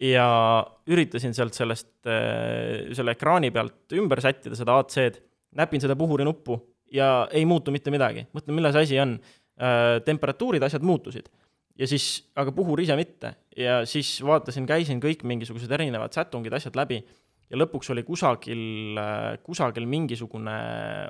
ja 0.09 0.27
üritasin 0.91 1.37
sealt 1.37 1.61
sellest, 1.61 1.93
äh, 2.09 2.89
selle 2.97 3.17
ekraani 3.19 3.53
pealt 3.55 3.99
ümber 4.01 4.25
sättida 4.25 4.59
seda 4.59 4.81
AC-d 4.81 5.21
näpin 5.61 5.83
seda 5.83 5.97
puhuri 5.99 6.25
nuppu 6.25 6.57
ja 6.93 7.29
ei 7.31 7.45
muutu 7.49 7.73
mitte 7.75 7.93
midagi. 7.93 8.27
mõtlen, 8.33 8.57
milles 8.57 8.77
asi 8.77 9.01
on. 9.01 9.19
Äh, 9.63 10.01
temperatuurid, 10.05 10.63
asjad 10.65 10.83
muutusid. 10.83 11.29
Ja 11.83 11.89
siis, 11.91 12.07
aga 12.39 12.55
puhur 12.55 12.81
ise 12.83 12.97
mitte. 12.99 13.35
ja 13.59 13.83
siis 13.89 14.15
vaatasin, 14.25 14.69
käisin 14.69 15.03
kõik 15.03 15.27
mingisugused 15.29 15.71
erinevad 15.75 16.15
sätungid, 16.15 16.55
asjad 16.55 16.79
läbi 16.79 17.01
ja 17.51 17.59
lõpuks 17.59 17.91
oli 17.93 18.05
kusagil, 18.07 18.63
äh, 19.01 19.41
kusagil 19.45 19.89
mingisugune 19.91 20.55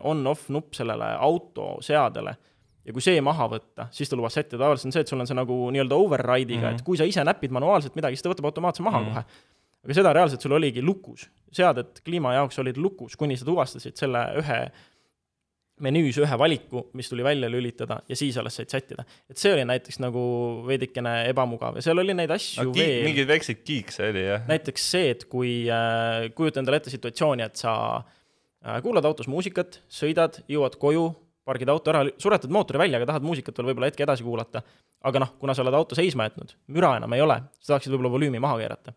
on-off 0.08 0.48
nupp 0.50 0.74
sellele 0.78 1.12
autoseadele 1.28 2.34
ja 2.82 2.92
kui 2.94 3.04
see 3.04 3.20
maha 3.22 3.46
võtta, 3.52 3.86
siis 3.94 4.10
ta 4.10 4.18
lubas 4.18 4.34
sättida, 4.34 4.64
tavaliselt 4.64 4.90
on 4.90 4.96
see, 4.96 5.04
et 5.04 5.12
sul 5.12 5.22
on 5.22 5.28
see 5.28 5.38
nagu 5.38 5.58
nii-öelda 5.70 5.98
override'iga 6.02 6.64
mm, 6.64 6.68
-hmm. 6.72 6.80
et 6.80 6.86
kui 6.86 6.98
sa 6.98 7.06
ise 7.06 7.24
näpid 7.24 7.54
manuaalselt 7.54 7.94
midagi, 7.98 8.18
siis 8.18 8.26
ta 8.26 8.32
võtab 8.32 8.50
automaatselt 8.50 8.88
maha 8.88 9.00
mm 9.00 9.10
-hmm. 9.10 9.22
kohe 9.22 9.50
aga 9.82 9.96
seda 9.98 10.12
reaalselt 10.14 10.44
sul 10.44 10.54
oligi 10.54 10.82
lukus, 10.82 11.26
seaded 11.54 12.02
kliima 12.06 12.36
jaoks 12.36 12.60
olid 12.62 12.78
lukus, 12.78 13.16
kuni 13.18 13.36
sa 13.38 13.46
tuvastasid 13.48 13.98
selle 13.98 14.22
ühe 14.42 14.58
menüüs 15.82 16.18
ühe 16.22 16.38
valiku, 16.38 16.86
mis 16.96 17.10
tuli 17.10 17.24
välja 17.26 17.50
lülitada 17.50 18.00
ja 18.08 18.18
siis 18.18 18.36
alles 18.40 18.56
said 18.58 18.70
sättida. 18.72 19.04
et 19.30 19.38
see 19.40 19.52
oli 19.54 19.64
näiteks 19.68 20.00
nagu 20.02 20.22
veidikene 20.68 21.14
ebamugav 21.30 21.78
ja 21.78 21.84
seal 21.84 22.02
oli 22.02 22.14
neid 22.16 22.30
asju 22.34 22.68
no, 22.68 22.76
veel. 22.76 23.02
mingeid 23.06 23.30
väikseid 23.30 23.62
kiikse 23.66 24.10
oli 24.10 24.24
jah. 24.26 24.46
näiteks 24.48 24.88
see, 24.94 25.10
et 25.16 25.26
kui 25.30 25.52
äh,, 25.70 26.30
kujuta 26.36 26.62
endale 26.62 26.82
ette 26.82 26.92
situatsiooni, 26.94 27.46
et 27.46 27.60
sa 27.60 27.74
äh, 27.98 28.78
kuulad 28.84 29.06
autos 29.08 29.30
muusikat, 29.30 29.82
sõidad, 29.90 30.42
jõuad 30.50 30.78
koju, 30.82 31.08
pargid 31.48 31.70
auto 31.72 31.90
ära, 31.90 32.04
suretad 32.22 32.52
mootori 32.54 32.84
välja, 32.84 33.00
aga 33.00 33.12
tahad 33.14 33.26
muusikat 33.26 33.58
veel 33.58 33.72
võib-olla 33.72 33.90
hetke 33.90 34.06
edasi 34.06 34.26
kuulata. 34.26 34.62
aga 35.02 35.24
noh, 35.24 35.32
kuna 35.38 35.54
sa 35.54 35.64
oled 35.64 35.74
auto 35.74 35.98
seisma 35.98 36.28
jätnud, 36.28 36.54
müra 36.70 36.96
enam 37.00 37.16
ei 37.16 37.24
ole, 37.24 37.40
sa 37.58 37.74
tahaksid 37.74 37.94
võib-olla 37.94 38.14
volüümi 38.14 38.42
maha 38.42 38.60
keerata 38.62 38.94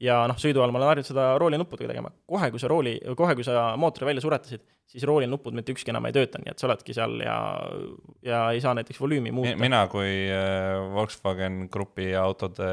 ja 0.00 0.20
noh, 0.30 0.38
sõidu 0.40 0.62
ajal 0.62 0.72
ma 0.72 0.80
olen 0.80 0.90
harjunud 0.90 1.10
seda 1.10 1.26
rooli 1.40 1.58
nuppudega 1.60 1.92
tegema. 1.92 2.12
kohe, 2.28 2.50
kui 2.52 2.62
sa 2.62 2.70
rooli, 2.72 2.94
kohe, 3.16 3.36
kui 3.38 3.46
sa 3.46 3.70
mootori 3.80 4.08
välja 4.10 4.24
suretasid, 4.24 4.64
siis 4.90 5.04
rooli 5.08 5.28
nupud 5.30 5.56
mitte 5.56 5.74
ükski 5.74 5.92
enam 5.92 6.08
ei 6.08 6.16
tööta, 6.16 6.40
nii 6.42 6.54
et 6.54 6.62
sa 6.62 6.68
oledki 6.68 6.96
seal 6.96 7.18
ja, 7.24 7.36
ja 8.26 8.42
ei 8.54 8.62
saa 8.64 8.74
näiteks 8.78 9.00
volüümi 9.00 9.34
muuta. 9.34 9.56
mina 9.60 9.84
kui 9.92 10.12
äh, 10.32 10.80
Volkswagen 10.94 11.66
Grupi 11.72 12.12
autode 12.18 12.70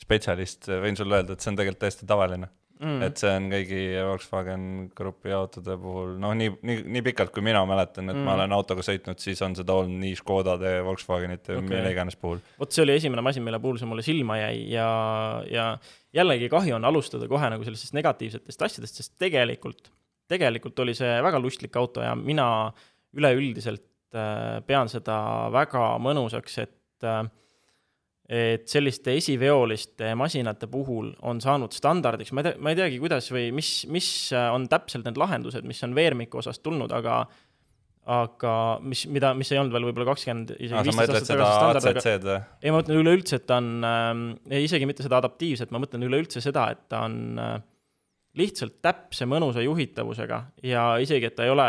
spetsialist 0.00 0.70
võin 0.82 0.98
sulle 0.98 1.20
öelda, 1.20 1.34
et 1.34 1.44
see 1.44 1.52
on 1.52 1.58
tegelikult 1.58 1.86
täiesti 1.86 2.08
tavaline 2.08 2.50
mm.. 2.80 3.02
et 3.06 3.20
see 3.20 3.30
on 3.30 3.48
kõigi 3.52 3.80
Volkswagen 4.08 4.66
Grupi 4.96 5.32
autode 5.34 5.76
puhul, 5.80 6.14
noh, 6.22 6.34
nii, 6.38 6.52
nii, 6.66 6.84
nii 6.96 7.04
pikalt, 7.08 7.32
kui 7.34 7.44
mina 7.46 7.62
mäletan, 7.68 8.08
et 8.10 8.16
mm. 8.16 8.26
ma 8.26 8.36
olen 8.38 8.54
autoga 8.56 8.84
sõitnud, 8.86 9.20
siis 9.22 9.42
on 9.46 9.56
seda 9.58 9.76
olnud 9.78 10.00
nii 10.02 10.14
Škodade, 10.20 10.76
Volkswagenite 10.86 11.58
okay., 11.58 11.68
mille 11.70 11.92
iganes 11.94 12.18
puhul. 12.20 12.42
vot 12.60 12.74
see 12.74 12.84
oli 12.86 12.96
esimene 12.98 13.24
masin, 13.24 13.44
mille 13.46 13.60
puhul 13.62 13.80
see 13.80 13.90
mulle 13.90 14.06
silma 14.06 14.38
jäi 14.40 14.64
ja, 14.74 14.88
ja 15.50 15.68
jällegi 16.16 16.50
kahju 16.52 16.78
on 16.78 16.88
alustada 16.90 17.28
kohe 17.30 17.52
nagu 17.52 17.66
sellistest 17.66 17.96
negatiivsetest 17.96 18.66
asjadest, 18.68 19.00
sest 19.02 19.14
tegelikult, 19.22 19.92
tegelikult 20.30 20.84
oli 20.84 20.96
see 20.98 21.16
väga 21.24 21.40
lustlik 21.42 21.76
auto 21.80 22.04
ja 22.04 22.14
mina 22.18 22.48
üleüldiselt 23.14 23.86
äh, 24.16 24.60
pean 24.66 24.90
seda 24.90 25.16
väga 25.54 25.94
mõnusaks, 26.02 26.60
et 26.64 27.06
äh, 27.06 27.24
et 28.28 28.68
selliste 28.70 29.12
esiveoliste 29.18 30.14
masinate 30.16 30.68
puhul 30.72 31.10
on 31.28 31.42
saanud 31.44 31.74
standardiks, 31.76 32.32
ma 32.32 32.40
ei 32.40 32.46
tea, 32.48 32.60
ma 32.64 32.72
ei 32.72 32.78
teagi, 32.78 33.00
kuidas 33.02 33.28
või 33.34 33.50
mis, 33.52 33.72
mis 33.92 34.08
on 34.32 34.64
täpselt 34.72 35.04
need 35.04 35.20
lahendused, 35.20 35.66
mis 35.68 35.82
on 35.84 35.96
veermiku 35.96 36.40
osas 36.40 36.62
tulnud, 36.64 36.92
aga 36.96 37.24
aga 38.04 38.54
mis, 38.84 39.06
mida, 39.08 39.30
mis 39.36 39.48
ei 39.52 39.58
olnud 39.60 39.72
veel 39.72 39.86
võib-olla 39.88 40.10
kakskümmend, 40.10 40.54
isegi 40.58 40.90
viisteist 40.90 41.12
aastat 41.14 41.30
tagasi 41.30 41.52
standard, 41.56 41.86
aga 41.88 42.34
ei, 42.60 42.72
ma 42.72 42.80
mõtlen 42.80 43.00
üleüldse, 43.00 43.38
et 43.40 43.46
ta 43.48 43.60
on 43.62 43.86
äh,, 43.88 44.58
isegi 44.64 44.88
mitte 44.88 45.06
seda 45.06 45.20
adaptiivset, 45.22 45.72
ma 45.72 45.80
mõtlen 45.80 46.04
üleüldse 46.04 46.42
seda, 46.44 46.66
et 46.74 46.82
ta 46.92 47.04
on 47.08 47.16
äh, 47.40 47.54
lihtsalt 48.40 48.76
täpse 48.84 49.28
mõnusa 49.30 49.64
juhitavusega 49.64 50.40
ja 50.66 50.84
isegi, 51.02 51.30
et 51.30 51.36
ta 51.38 51.46
ei 51.46 51.54
ole, 51.54 51.68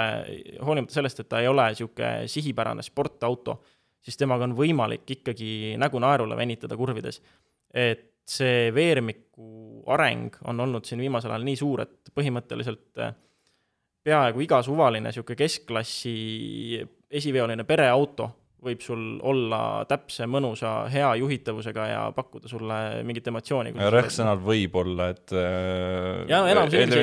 hoolimata 0.65 0.97
sellest, 0.97 1.23
et 1.23 1.31
ta 1.31 1.39
ei 1.43 1.47
ole 1.51 1.69
niisugune 1.71 2.27
sihipärane 2.31 2.83
sportauto 2.83 3.59
siis 4.05 4.19
temaga 4.21 4.45
on 4.47 4.55
võimalik 4.57 5.09
ikkagi 5.17 5.75
nägu 5.81 6.01
naerule 6.03 6.37
venitada 6.37 6.77
kurvides. 6.77 7.21
et 7.73 8.11
see 8.25 8.71
veermiku 8.73 9.83
areng 9.93 10.37
on 10.49 10.59
olnud 10.59 10.85
siin 10.87 11.01
viimasel 11.03 11.33
ajal 11.33 11.45
nii 11.45 11.57
suur, 11.59 11.83
et 11.83 12.13
põhimõtteliselt 12.15 13.01
eh, 13.03 13.13
peaaegu 14.05 14.41
iga 14.45 14.61
suvaline 14.65 15.11
niisugune 15.11 15.37
keskklassi 15.43 16.15
esiveoline 17.11 17.65
pereauto 17.67 18.31
võib 18.65 18.81
sul 18.81 19.01
olla 19.29 19.59
täpse, 19.85 20.25
mõnusa, 20.29 20.71
hea 20.89 21.11
juhitavusega 21.19 21.83
ja 21.89 21.99
pakkuda 22.15 22.49
sulle 22.49 22.79
mingit 23.05 23.27
emotsiooni. 23.29 23.75
rõhksõnal 23.93 24.39
võib 24.41 24.77
olla, 24.81 25.11
et 25.13 25.33
äh, 25.35 26.23
ja 26.31 26.41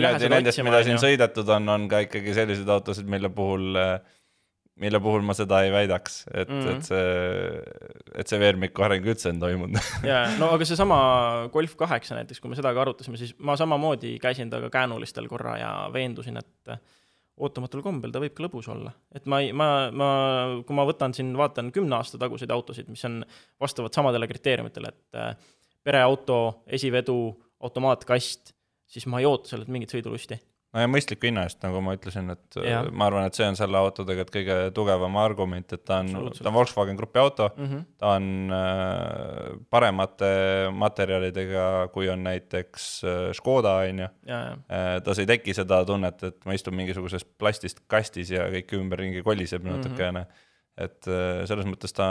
lähe 0.03 0.23
seda 0.25 0.41
otsima. 0.41 0.71
mida 0.71 0.83
siin 0.89 0.99
sõidetud 1.03 1.53
on, 1.55 1.71
on 1.77 1.87
ka 1.93 2.03
ikkagi 2.09 2.35
selliseid 2.35 2.73
autosid, 2.73 3.07
mille 3.11 3.31
puhul 3.35 3.79
äh, 3.79 3.95
mille 4.81 5.01
puhul 5.05 5.25
ma 5.27 5.35
seda 5.37 5.61
ei 5.67 5.73
väidaks, 5.75 6.23
et 6.33 6.49
mm, 6.49 6.61
-hmm. 6.61 6.77
et 6.77 6.87
see, 6.89 8.21
et 8.23 8.31
see 8.33 8.41
veermiku 8.41 8.87
areng 8.87 9.05
üldse 9.05 9.29
on 9.33 9.43
toimunud 9.43 9.91
jaa, 10.11 10.25
no 10.41 10.49
aga 10.55 10.67
seesama 10.69 10.99
Golf 11.53 11.77
kaheksa 11.77 12.17
näiteks, 12.17 12.41
kui 12.41 12.53
me 12.53 12.59
seda 12.59 12.73
ka 12.73 12.85
arutasime, 12.87 13.21
siis 13.21 13.35
ma 13.39 13.57
samamoodi 13.61 14.17
käisin 14.23 14.51
temaga 14.51 14.73
käänulistel 14.73 15.29
korra 15.29 15.59
ja 15.61 15.73
veendusin, 15.93 16.41
et 16.41 16.77
ootamatul 17.43 17.83
kombel 17.85 18.13
ta 18.13 18.21
võib 18.23 18.35
ka 18.37 18.45
lõbus 18.47 18.69
olla. 18.73 18.93
et 19.15 19.27
ma 19.27 19.41
ei, 19.43 19.53
ma, 19.57 19.69
ma, 19.93 20.09
kui 20.67 20.77
ma 20.77 20.87
võtan 20.89 21.15
siin, 21.17 21.35
vaatan 21.37 21.73
kümne 21.75 21.97
aasta 21.99 22.21
taguseid 22.21 22.53
autosid, 22.55 22.89
mis 22.93 23.05
on, 23.09 23.21
vastavad 23.61 23.95
samadele 23.95 24.29
kriteeriumitele, 24.31 24.93
et 24.93 25.21
äh, 25.21 25.37
pereauto, 25.85 26.63
esivedu, 26.67 27.19
automaatkast, 27.63 28.55
siis 28.89 29.07
ma 29.11 29.21
ei 29.21 29.29
oota 29.29 29.53
sellelt 29.53 29.71
mingit 29.73 29.93
sõidulusti 29.95 30.39
no 30.73 30.83
ja 30.83 30.89
mõistliku 30.89 31.29
hinna 31.29 31.45
eest, 31.47 31.59
nagu 31.65 31.81
ma 31.85 31.95
ütlesin, 31.97 32.33
et 32.33 32.59
ja. 32.65 32.81
ma 32.89 33.07
arvan, 33.11 33.27
et 33.29 33.37
see 33.37 33.47
on 33.49 33.59
selle 33.59 33.79
auto 33.79 34.07
tegelikult 34.09 34.37
kõige 34.39 34.57
tugevam 34.77 35.19
argument, 35.21 35.75
et 35.77 35.83
ta 35.89 36.01
on, 36.03 36.31
ta 36.39 36.49
on 36.49 36.57
Volkswagen 36.57 36.99
Grupi 36.99 37.21
auto 37.21 37.51
mm, 37.51 37.67
-hmm. 37.69 37.83
ta 38.01 38.15
on 38.17 38.57
äh, 38.57 39.59
paremate 39.71 40.31
materjalidega, 40.73 41.67
kui 41.93 42.09
on 42.13 42.25
näiteks 42.25 42.87
äh, 43.05 43.19
Škoda, 43.37 43.75
on 43.89 44.05
ju. 44.05 44.09
Äh, 44.29 44.95
tas 45.05 45.19
ei 45.19 45.29
teki 45.29 45.55
seda 45.55 45.83
tunnet, 45.89 46.23
et 46.23 46.41
ma 46.49 46.57
istun 46.57 46.77
mingisuguses 46.79 47.25
plastist 47.25 47.85
kastis 47.87 48.33
ja 48.33 48.49
kõik 48.53 48.73
ümberringi 48.81 49.23
koliseb 49.23 49.65
natukene 49.69 50.21
mm. 50.21 50.25
-hmm. 50.25 50.85
et 50.85 51.09
äh, 51.09 51.45
selles 51.47 51.69
mõttes 51.69 51.93
ta 51.93 52.09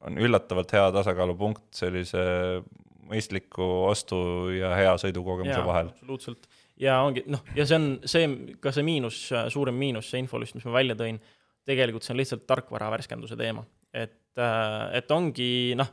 on 0.00 0.18
üllatavalt 0.18 0.72
hea 0.72 0.92
tasakaalupunkt 0.92 1.64
sellise 1.76 2.22
mõistliku 3.10 3.66
ostu 3.90 4.18
ja 4.54 4.72
hea 4.78 4.96
sõidukogemuse 5.02 5.62
vahel. 5.66 5.92
absoluutselt 5.92 6.48
ja 6.80 7.00
ongi 7.04 7.24
noh, 7.30 7.42
ja 7.56 7.66
see 7.68 7.78
on 7.78 7.88
see, 8.08 8.28
ka 8.62 8.72
see 8.74 8.86
miinus, 8.86 9.22
suurem 9.52 9.76
miinus, 9.76 10.10
see 10.10 10.22
infolüst, 10.22 10.56
mis 10.56 10.66
ma 10.68 10.78
välja 10.78 10.96
tõin, 10.98 11.20
tegelikult 11.68 12.06
see 12.06 12.14
on 12.14 12.20
lihtsalt 12.22 12.46
tarkvara 12.48 12.90
värskenduse 12.94 13.38
teema. 13.38 13.64
et, 13.92 14.38
äh, 14.38 14.98
et 15.00 15.10
ongi 15.10 15.74
noh, 15.74 15.88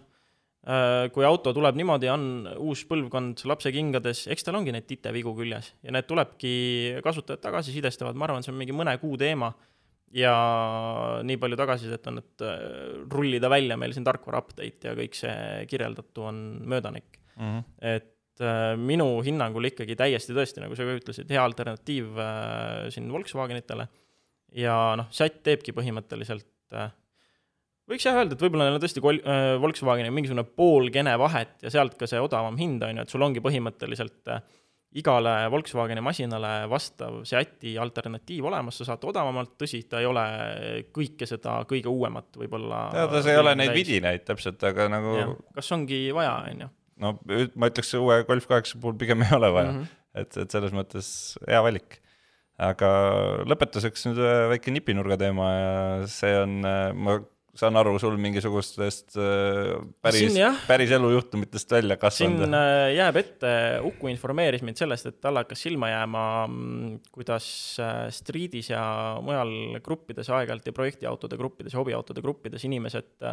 äh, 0.70 1.08
kui 1.14 1.26
auto 1.26 1.54
tuleb 1.54 1.76
niimoodi, 1.80 2.10
on 2.14 2.48
uus 2.62 2.84
põlvkond 2.86 3.42
lapse 3.50 3.72
kingades, 3.74 4.28
eks 4.30 4.46
tal 4.46 4.60
ongi 4.60 4.76
neid 4.76 4.86
titevigu 4.86 5.34
küljes 5.36 5.74
ja 5.84 5.96
need 5.96 6.06
tulebki, 6.08 6.54
kasutajad 7.04 7.42
tagasisidestavad, 7.42 8.16
ma 8.16 8.30
arvan, 8.30 8.46
see 8.46 8.54
on 8.54 8.62
mingi 8.62 8.76
mõne 8.78 8.94
kuu 9.02 9.18
teema 9.18 9.52
ja 10.16 10.34
nii 11.28 11.40
palju 11.42 11.58
tagasisidet 11.60 12.06
on, 12.12 12.22
et 12.22 12.44
äh, 12.46 12.60
rullida 13.12 13.50
välja 13.52 13.78
meil 13.80 13.96
siin 13.96 14.06
tarkvara 14.08 14.40
update 14.44 14.90
ja 14.90 14.96
kõik 14.98 15.18
see 15.18 15.66
kirjeldatu 15.72 16.28
on 16.30 16.44
möödanik 16.70 17.20
mm. 17.36 17.48
-hmm. 17.48 17.64
et 17.96 18.44
äh, 18.44 18.76
minu 18.80 19.10
hinnangul 19.26 19.68
ikkagi 19.72 19.98
täiesti 20.00 20.36
tõesti, 20.36 20.64
nagu 20.64 20.76
sa 20.76 20.88
ka 20.88 21.00
ütlesid, 21.00 21.32
hea 21.32 21.44
alternatiiv 21.44 22.22
äh, 22.24 22.88
siin 22.94 23.12
Volkswagenitele. 23.12 23.88
ja 24.56 24.78
noh, 24.96 25.12
Sätt 25.12 25.44
teebki 25.44 25.76
põhimõtteliselt 25.76 26.48
võiks 27.88 28.06
jah 28.06 28.16
öelda, 28.16 28.36
et 28.36 28.42
võib-olla 28.42 28.68
neil 28.68 28.78
on 28.78 28.84
tõesti 28.84 29.04
kol-, 29.04 29.24
Volkswagenil 29.64 30.12
mingisugune 30.12 30.44
pool 30.44 30.90
kene 30.92 31.18
vahet 31.20 31.64
ja 31.64 31.72
sealt 31.72 31.96
ka 32.00 32.08
see 32.08 32.20
odavam 32.20 32.56
hind, 32.60 32.84
on 32.84 33.00
ju, 33.00 33.04
et 33.04 33.12
sul 33.12 33.24
ongi 33.28 33.44
põhimõtteliselt 33.44 34.32
äh, 34.32 34.42
igale 34.96 35.34
Volkswageni 35.52 36.02
masinale 36.04 36.52
vastav 36.72 37.20
Seati 37.28 37.74
alternatiiv 37.82 38.48
olemas, 38.48 38.80
sa 38.80 38.88
saad 38.92 39.04
odavamalt, 39.10 39.56
tõsi, 39.60 39.82
ta 39.90 40.00
ei 40.02 40.08
ole 40.08 40.24
kõike 40.96 41.28
seda 41.28 41.60
kõige 41.70 41.92
uuemat 41.92 42.40
võib-olla 42.40 42.88
tead, 42.96 43.18
see 43.26 43.36
ei 43.36 43.42
ole 43.42 43.56
neid 43.60 43.76
vidinaid 43.76 44.26
täpselt, 44.28 44.64
aga 44.68 44.88
nagu 44.92 45.36
kas 45.58 45.72
ongi 45.76 46.08
vaja, 46.16 46.34
on 46.48 46.66
ju? 46.66 46.72
no 47.04 47.14
ma 47.60 47.72
ütleks, 47.72 47.94
uue 48.00 48.22
Golf 48.30 48.48
kaheksa 48.50 48.80
puhul 48.82 48.98
pigem 49.00 49.26
ei 49.28 49.36
ole 49.38 49.52
vaja 49.54 49.72
mm, 49.74 49.80
-hmm. 49.82 50.22
et, 50.24 50.38
et 50.46 50.56
selles 50.56 50.76
mõttes 50.76 51.10
hea 51.46 51.62
valik. 51.66 52.00
aga 52.58 52.90
lõpetuseks 53.46 54.08
nüüd 54.08 54.24
väike 54.54 54.72
nipinurga 54.74 55.20
teema 55.20 55.52
ja 55.52 55.74
see 56.10 56.32
on, 56.42 56.62
ma 56.96 57.20
saan 57.60 57.78
aru, 57.80 57.96
sul 58.02 58.16
mingisugustest 58.22 59.18
äh, 59.20 59.74
päris, 60.04 60.38
päris 60.68 60.94
elujuhtumitest 60.98 61.72
välja 61.76 61.98
kasvanud? 62.00 62.44
siin 62.46 62.58
äh, 62.58 62.92
jääb 62.96 63.20
ette, 63.22 63.52
Uku 63.88 64.12
informeeris 64.12 64.64
mind 64.66 64.80
sellest, 64.80 65.10
et 65.10 65.20
talle 65.24 65.44
hakkas 65.44 65.66
silma 65.68 65.92
jääma, 65.92 66.24
mm, 66.48 66.94
kuidas 67.16 67.50
äh, 67.84 68.06
Streetis 68.14 68.72
ja 68.74 68.84
mujal 69.24 69.82
gruppides 69.86 70.30
aeg-ajalt 70.30 70.70
ja 70.70 70.76
projektiautode 70.78 71.40
gruppides 71.40 71.78
hobiautode 71.78 72.24
gruppides 72.26 72.66
inimesed 72.70 73.28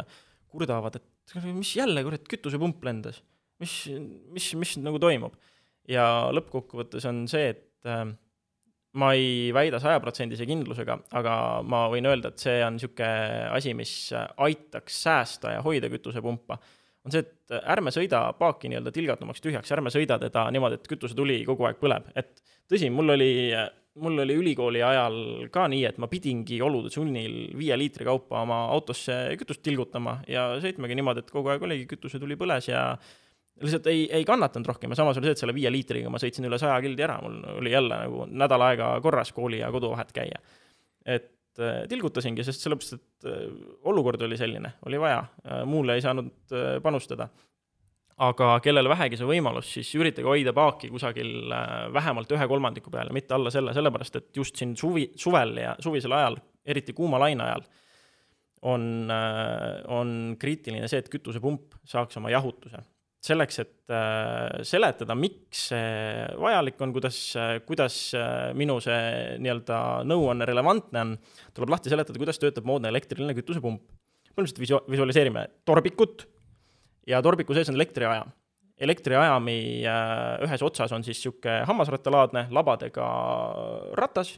kurdavad, 0.51 0.99
et 0.99 1.39
mis 1.51 1.75
jälle, 1.75 2.03
kurat, 2.05 2.27
kütusepump 2.31 2.83
lendas. 2.87 3.21
mis, 3.59 3.73
mis, 4.35 4.53
mis 4.59 4.77
nagu 4.83 4.99
toimub? 5.01 5.35
ja 5.85 6.31
lõppkokkuvõttes 6.33 7.05
on 7.05 7.27
see, 7.29 7.51
et 7.53 7.85
ma 8.99 9.11
ei 9.15 9.51
väida 9.55 9.79
sajaprotsendise 9.83 10.47
kindlusega, 10.47 10.97
aga 11.19 11.35
ma 11.67 11.85
võin 11.91 12.07
öelda, 12.09 12.31
et 12.31 12.41
see 12.41 12.57
on 12.63 12.77
niisugune 12.77 13.51
asi, 13.55 13.75
mis 13.77 13.93
aitaks 14.15 14.99
säästa 15.07 15.55
ja 15.57 15.63
hoida 15.65 15.89
kütusepumpa. 15.91 16.57
on 17.05 17.13
see, 17.13 17.21
et 17.21 17.55
ärme 17.69 17.91
sõida 17.93 18.23
paaki 18.39 18.71
nii-öelda 18.71 18.93
tilgatumaks 18.95 19.43
tühjaks, 19.43 19.71
ärme 19.75 19.91
sõida 19.93 20.17
teda 20.21 20.47
niimoodi, 20.51 20.79
et 20.79 20.87
kütusetuli 20.89 21.43
kogu 21.45 21.67
aeg 21.67 21.77
põleb, 21.81 22.07
et 22.17 22.39
tõsi, 22.71 22.89
mul 22.89 23.13
oli, 23.13 23.51
mul 24.01 24.23
oli 24.23 24.39
ülikooli 24.39 24.81
ajal 24.83 25.19
ka 25.53 25.67
nii, 25.69 25.83
et 25.91 25.99
ma 26.01 26.09
pidingi 26.09 26.57
olude 26.65 26.89
sunnil 26.93 27.51
viie 27.57 27.77
liitri 27.77 28.07
kaupa 28.07 28.41
oma 28.41 28.63
autosse 28.73 29.35
kütust 29.37 29.61
tilgutama 29.65 30.21
ja 30.31 30.53
sõitmegi 30.63 30.97
niimoodi, 30.97 31.21
et 31.21 31.35
kogu 31.35 31.53
aeg 31.53 31.67
oligi 31.67 31.85
kütusetuli 31.93 32.39
põles 32.39 32.71
ja 32.71 32.87
lihtsalt 33.61 33.87
ei, 33.87 34.05
ei 34.11 34.25
kannatanud 34.25 34.67
rohkem 34.67 34.91
ja 34.91 34.99
samas 34.99 35.17
oli 35.17 35.29
see, 35.29 35.37
et 35.37 35.43
selle 35.43 35.55
viie 35.55 35.71
liitriga 35.71 36.11
ma 36.11 36.19
sõitsin 36.21 36.47
üle 36.49 36.59
saja 36.59 36.75
kildi 36.83 37.05
ära, 37.05 37.17
mul 37.23 37.39
oli 37.61 37.71
jälle 37.71 37.99
nagu 38.03 38.27
nädal 38.27 38.65
aega 38.67 38.91
korras 39.03 39.31
kooli 39.35 39.61
ja 39.61 39.71
kodu 39.71 39.93
vahet 39.93 40.11
käia. 40.15 40.41
et 41.05 41.61
äh, 41.61 41.83
tilgutasingi, 41.89 42.43
sest 42.43 42.65
sellepärast, 42.65 42.97
et 42.99 43.29
äh, 43.31 43.45
olukord 43.87 44.21
oli 44.27 44.37
selline, 44.37 44.73
oli 44.85 44.99
vaja, 44.99 45.23
äh, 45.45 45.61
muule 45.65 45.95
ei 45.95 46.03
saanud 46.03 46.55
panustada. 46.83 47.29
aga 48.17 48.59
kellel 48.63 48.87
vähegi 48.87 49.17
see 49.19 49.27
võimalus, 49.27 49.69
siis 49.75 49.89
üritage 49.99 50.27
hoida 50.27 50.53
paaki 50.55 50.87
kusagil 50.87 51.51
vähemalt 51.93 52.29
ühe 52.31 52.45
kolmandiku 52.47 52.91
peal 52.91 53.09
ja 53.11 53.15
mitte 53.15 53.35
alla 53.35 53.51
selle, 53.51 53.73
sellepärast 53.75 54.15
et 54.15 54.37
just 54.37 54.55
siin 54.55 54.75
suvi, 54.79 55.09
suvel 55.19 55.57
ja 55.59 55.75
suvisel 55.83 56.15
ajal, 56.15 56.37
eriti 56.65 56.95
kuuma 56.95 57.19
laine 57.19 57.43
ajal, 57.43 57.65
on, 58.71 59.11
on 59.91 60.13
kriitiline 60.39 60.87
see, 60.87 61.03
et 61.03 61.11
kütusepump 61.11 61.75
saaks 61.83 62.15
oma 62.17 62.31
jahutuse 62.31 62.79
selleks, 63.25 63.59
et 63.63 63.93
äh, 63.93 64.61
seletada, 64.67 65.15
miks 65.17 65.67
see 65.71 66.25
vajalik 66.41 66.79
on, 66.83 66.93
kuidas, 66.95 67.17
kuidas 67.65 67.97
äh, 68.17 68.53
minu 68.57 68.77
see 68.83 69.35
nii-öelda 69.41 69.79
nõuanne 70.07 70.47
relevantne 70.47 71.01
on, 71.01 71.13
tuleb 71.55 71.73
lahti 71.73 71.91
seletada, 71.93 72.19
kuidas 72.21 72.41
töötab 72.41 72.67
moodne 72.69 72.91
elektriline 72.93 73.35
kütusepump. 73.37 73.83
põhimõtteliselt 74.35 74.63
visu-, 74.63 74.81
visualiseerime 74.91 75.47
torbikut 75.65 76.25
ja 77.09 77.21
torbiku 77.25 77.55
sees 77.55 77.69
on 77.71 77.79
elektriajam. 77.79 78.33
elektriajami 78.77 79.59
äh, 79.87 80.43
ühes 80.45 80.65
otsas 80.67 80.91
on 80.91 81.03
siis 81.03 81.17
niisugune 81.17 81.63
hammasrattalaadne 81.69 82.47
labadega 82.51 83.07
ratas 83.97 84.35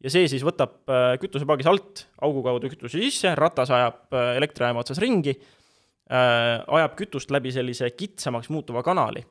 ja 0.00 0.12
see 0.12 0.28
siis 0.28 0.44
võtab 0.44 0.84
kütusepaagis 1.20 1.68
alt 1.68 2.06
augu 2.22 2.44
kaudu 2.44 2.68
kütuse 2.70 3.00
sisse, 3.00 3.34
ratas 3.34 3.72
ajab 3.72 4.14
elektriajama 4.36 4.84
otsas 4.84 5.00
ringi 5.02 5.34
äh, 5.34 5.52
ajab 6.06 6.92
kütust 6.94 7.32
läbi 7.34 7.50
sellise 7.50 7.88
kitsamaks 7.90 8.46
muutuva 8.54 8.82
kanali. 8.86 9.24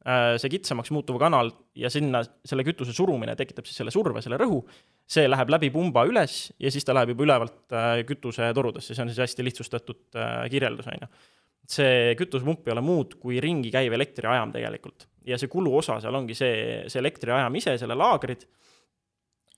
Äh,. 0.00 0.38
see 0.40 0.48
kitsamaks 0.54 0.88
muutuv 0.96 1.18
kanal 1.20 1.50
ja 1.76 1.90
sinna 1.92 2.22
selle 2.24 2.64
kütuse 2.64 2.94
surumine 2.96 3.34
tekitab 3.36 3.66
siis 3.68 3.82
selle 3.82 3.92
surve, 3.92 4.22
selle 4.24 4.38
rõhu, 4.40 4.62
see 5.04 5.26
läheb 5.28 5.52
läbi 5.52 5.68
pumba 5.74 6.06
üles 6.08 6.54
ja 6.56 6.70
siis 6.72 6.86
ta 6.88 6.94
läheb 6.96 7.12
juba 7.12 7.26
ülevalt 7.26 7.74
äh, 7.76 7.98
kütusetorudesse, 8.08 8.94
see 8.94 9.04
on 9.04 9.12
siis 9.12 9.20
hästi 9.26 9.44
lihtsustatud 9.44 10.16
äh, 10.16 10.46
kirjeldus, 10.54 10.88
on 10.88 11.04
ju. 11.04 11.10
see 11.76 12.14
kütusepump 12.16 12.64
ei 12.64 12.72
ole 12.72 12.86
muud 12.86 13.18
kui 13.20 13.42
ringi 13.44 13.68
käiv 13.74 13.92
elektriajam 13.98 14.56
tegelikult. 14.56 15.04
Ja 15.28 15.36
see 15.36 15.52
kuluosa 15.52 15.98
seal 16.00 16.16
ongi 16.16 16.38
see, 16.38 16.54
see 16.88 17.02
elektriajam 17.04 17.60
ise, 17.60 17.76
selle 17.78 17.98
laagrid. 18.00 18.48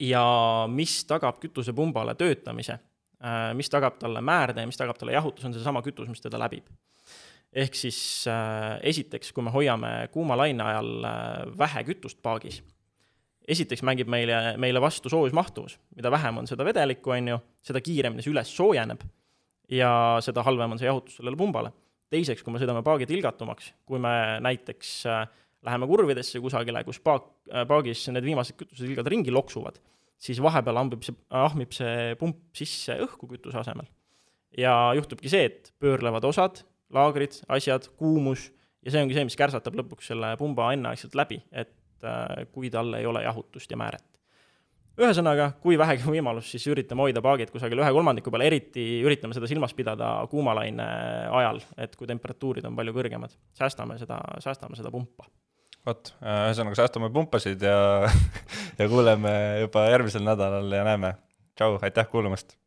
Ja 0.02 0.24
mis 0.66 1.04
tagab 1.06 1.38
kütusepumbale 1.38 2.16
töötamise? 2.18 2.80
Äh, 2.80 2.91
mis 3.54 3.70
tagab 3.70 3.98
talle 4.00 4.22
määrde 4.24 4.64
ja 4.64 4.66
mis 4.66 4.78
tagab 4.78 4.98
talle 4.98 5.14
jahutuse, 5.14 5.46
on 5.46 5.54
seesama 5.54 5.82
kütus, 5.84 6.08
mis 6.10 6.22
teda 6.22 6.40
läbib. 6.42 6.66
ehk 7.52 7.74
siis 7.76 8.24
äh, 8.32 8.78
esiteks, 8.88 9.32
kui 9.36 9.44
me 9.44 9.50
hoiame 9.52 10.08
kuuma 10.12 10.36
laine 10.40 10.64
ajal 10.64 11.04
äh, 11.04 11.50
vähe 11.58 11.82
kütust 11.84 12.22
paagis, 12.24 12.62
esiteks 13.48 13.82
mängib 13.84 14.08
meile, 14.08 14.56
meile 14.56 14.80
vastu 14.80 15.12
soojusmahtuvus, 15.12 15.76
mida 15.96 16.10
vähem 16.10 16.40
on 16.40 16.48
seda 16.48 16.64
vedelikku, 16.64 17.12
on 17.12 17.28
ju, 17.28 17.38
seda 17.62 17.82
kiiremini 17.84 18.24
see 18.24 18.32
üles 18.32 18.54
soojeneb 18.56 19.04
ja 19.68 19.92
seda 20.24 20.42
halvem 20.46 20.72
on 20.72 20.80
see 20.80 20.88
jahutus 20.88 21.20
sellele 21.20 21.36
pumbale. 21.36 21.72
teiseks, 22.12 22.42
kui 22.42 22.52
me 22.52 22.60
sõidame 22.60 22.82
paagi 22.84 23.06
tilgatumaks, 23.08 23.72
kui 23.88 24.00
me 24.00 24.40
näiteks 24.44 24.90
läheme 25.64 25.86
kurvidesse 25.88 26.40
kusagile, 26.44 26.82
kus 26.84 26.98
paak, 27.00 27.30
paagis 27.68 28.08
need 28.12 28.24
viimased 28.24 28.56
kütusetilgad 28.58 29.08
ringi 29.12 29.32
loksuvad 29.32 29.78
siis 30.22 30.40
vahepeal 30.42 30.80
ambib 30.82 31.04
see, 31.06 31.16
ahmib 31.34 31.74
see 31.74 32.14
pump 32.20 32.40
sisse 32.56 32.96
õhku 33.06 33.28
kütuse 33.30 33.58
asemel. 33.62 33.88
ja 34.58 34.92
juhtubki 34.96 35.30
see, 35.32 35.46
et 35.48 35.72
pöörlevad 35.80 36.24
osad, 36.28 36.60
laagrid, 36.92 37.38
asjad, 37.48 37.88
kuumus, 37.96 38.50
ja 38.84 38.92
see 38.92 39.04
ongi 39.04 39.16
see, 39.16 39.24
mis 39.24 39.38
kärsatab 39.38 39.78
lõpuks 39.80 40.10
selle 40.12 40.34
pumba 40.40 40.72
enneaegselt 40.76 41.16
läbi, 41.16 41.40
et 41.50 42.04
äh, 42.04 42.42
kui 42.52 42.70
tal 42.70 42.92
ei 42.98 43.08
ole 43.08 43.24
jahutust 43.24 43.70
ja 43.72 43.80
määret. 43.80 44.04
ühesõnaga, 45.00 45.54
kui 45.62 45.78
vähegi 45.80 46.04
võimalus, 46.04 46.50
siis 46.52 46.66
üritame 46.68 47.06
hoida 47.06 47.22
paagid 47.24 47.50
kusagil 47.50 47.80
ühe 47.80 47.92
kolmandiku 47.96 48.30
peal, 48.30 48.44
eriti 48.44 48.84
üritame 49.00 49.32
seda 49.32 49.48
silmas 49.48 49.72
pidada 49.74 50.18
kuumalaine 50.30 50.88
ajal, 51.40 51.62
et 51.80 51.96
kui 51.96 52.10
temperatuurid 52.10 52.68
on 52.68 52.76
palju 52.76 52.92
kõrgemad, 52.98 53.38
säästame 53.56 53.96
seda, 54.02 54.20
säästame 54.44 54.76
seda 54.76 54.92
pumpa 54.92 55.30
vot, 55.86 56.14
äh, 56.22 56.46
ühesõnaga 56.48 56.78
säästame 56.78 57.10
pumpasid 57.14 57.62
ja 57.66 57.76
ja 58.80 58.88
kuuleme 58.88 59.34
juba 59.64 59.86
järgmisel 59.90 60.26
nädalal 60.26 60.72
ja 60.72 60.84
näeme. 60.88 61.14
tšau, 61.56 61.78
aitäh 61.82 62.08
kuulamast! 62.08 62.61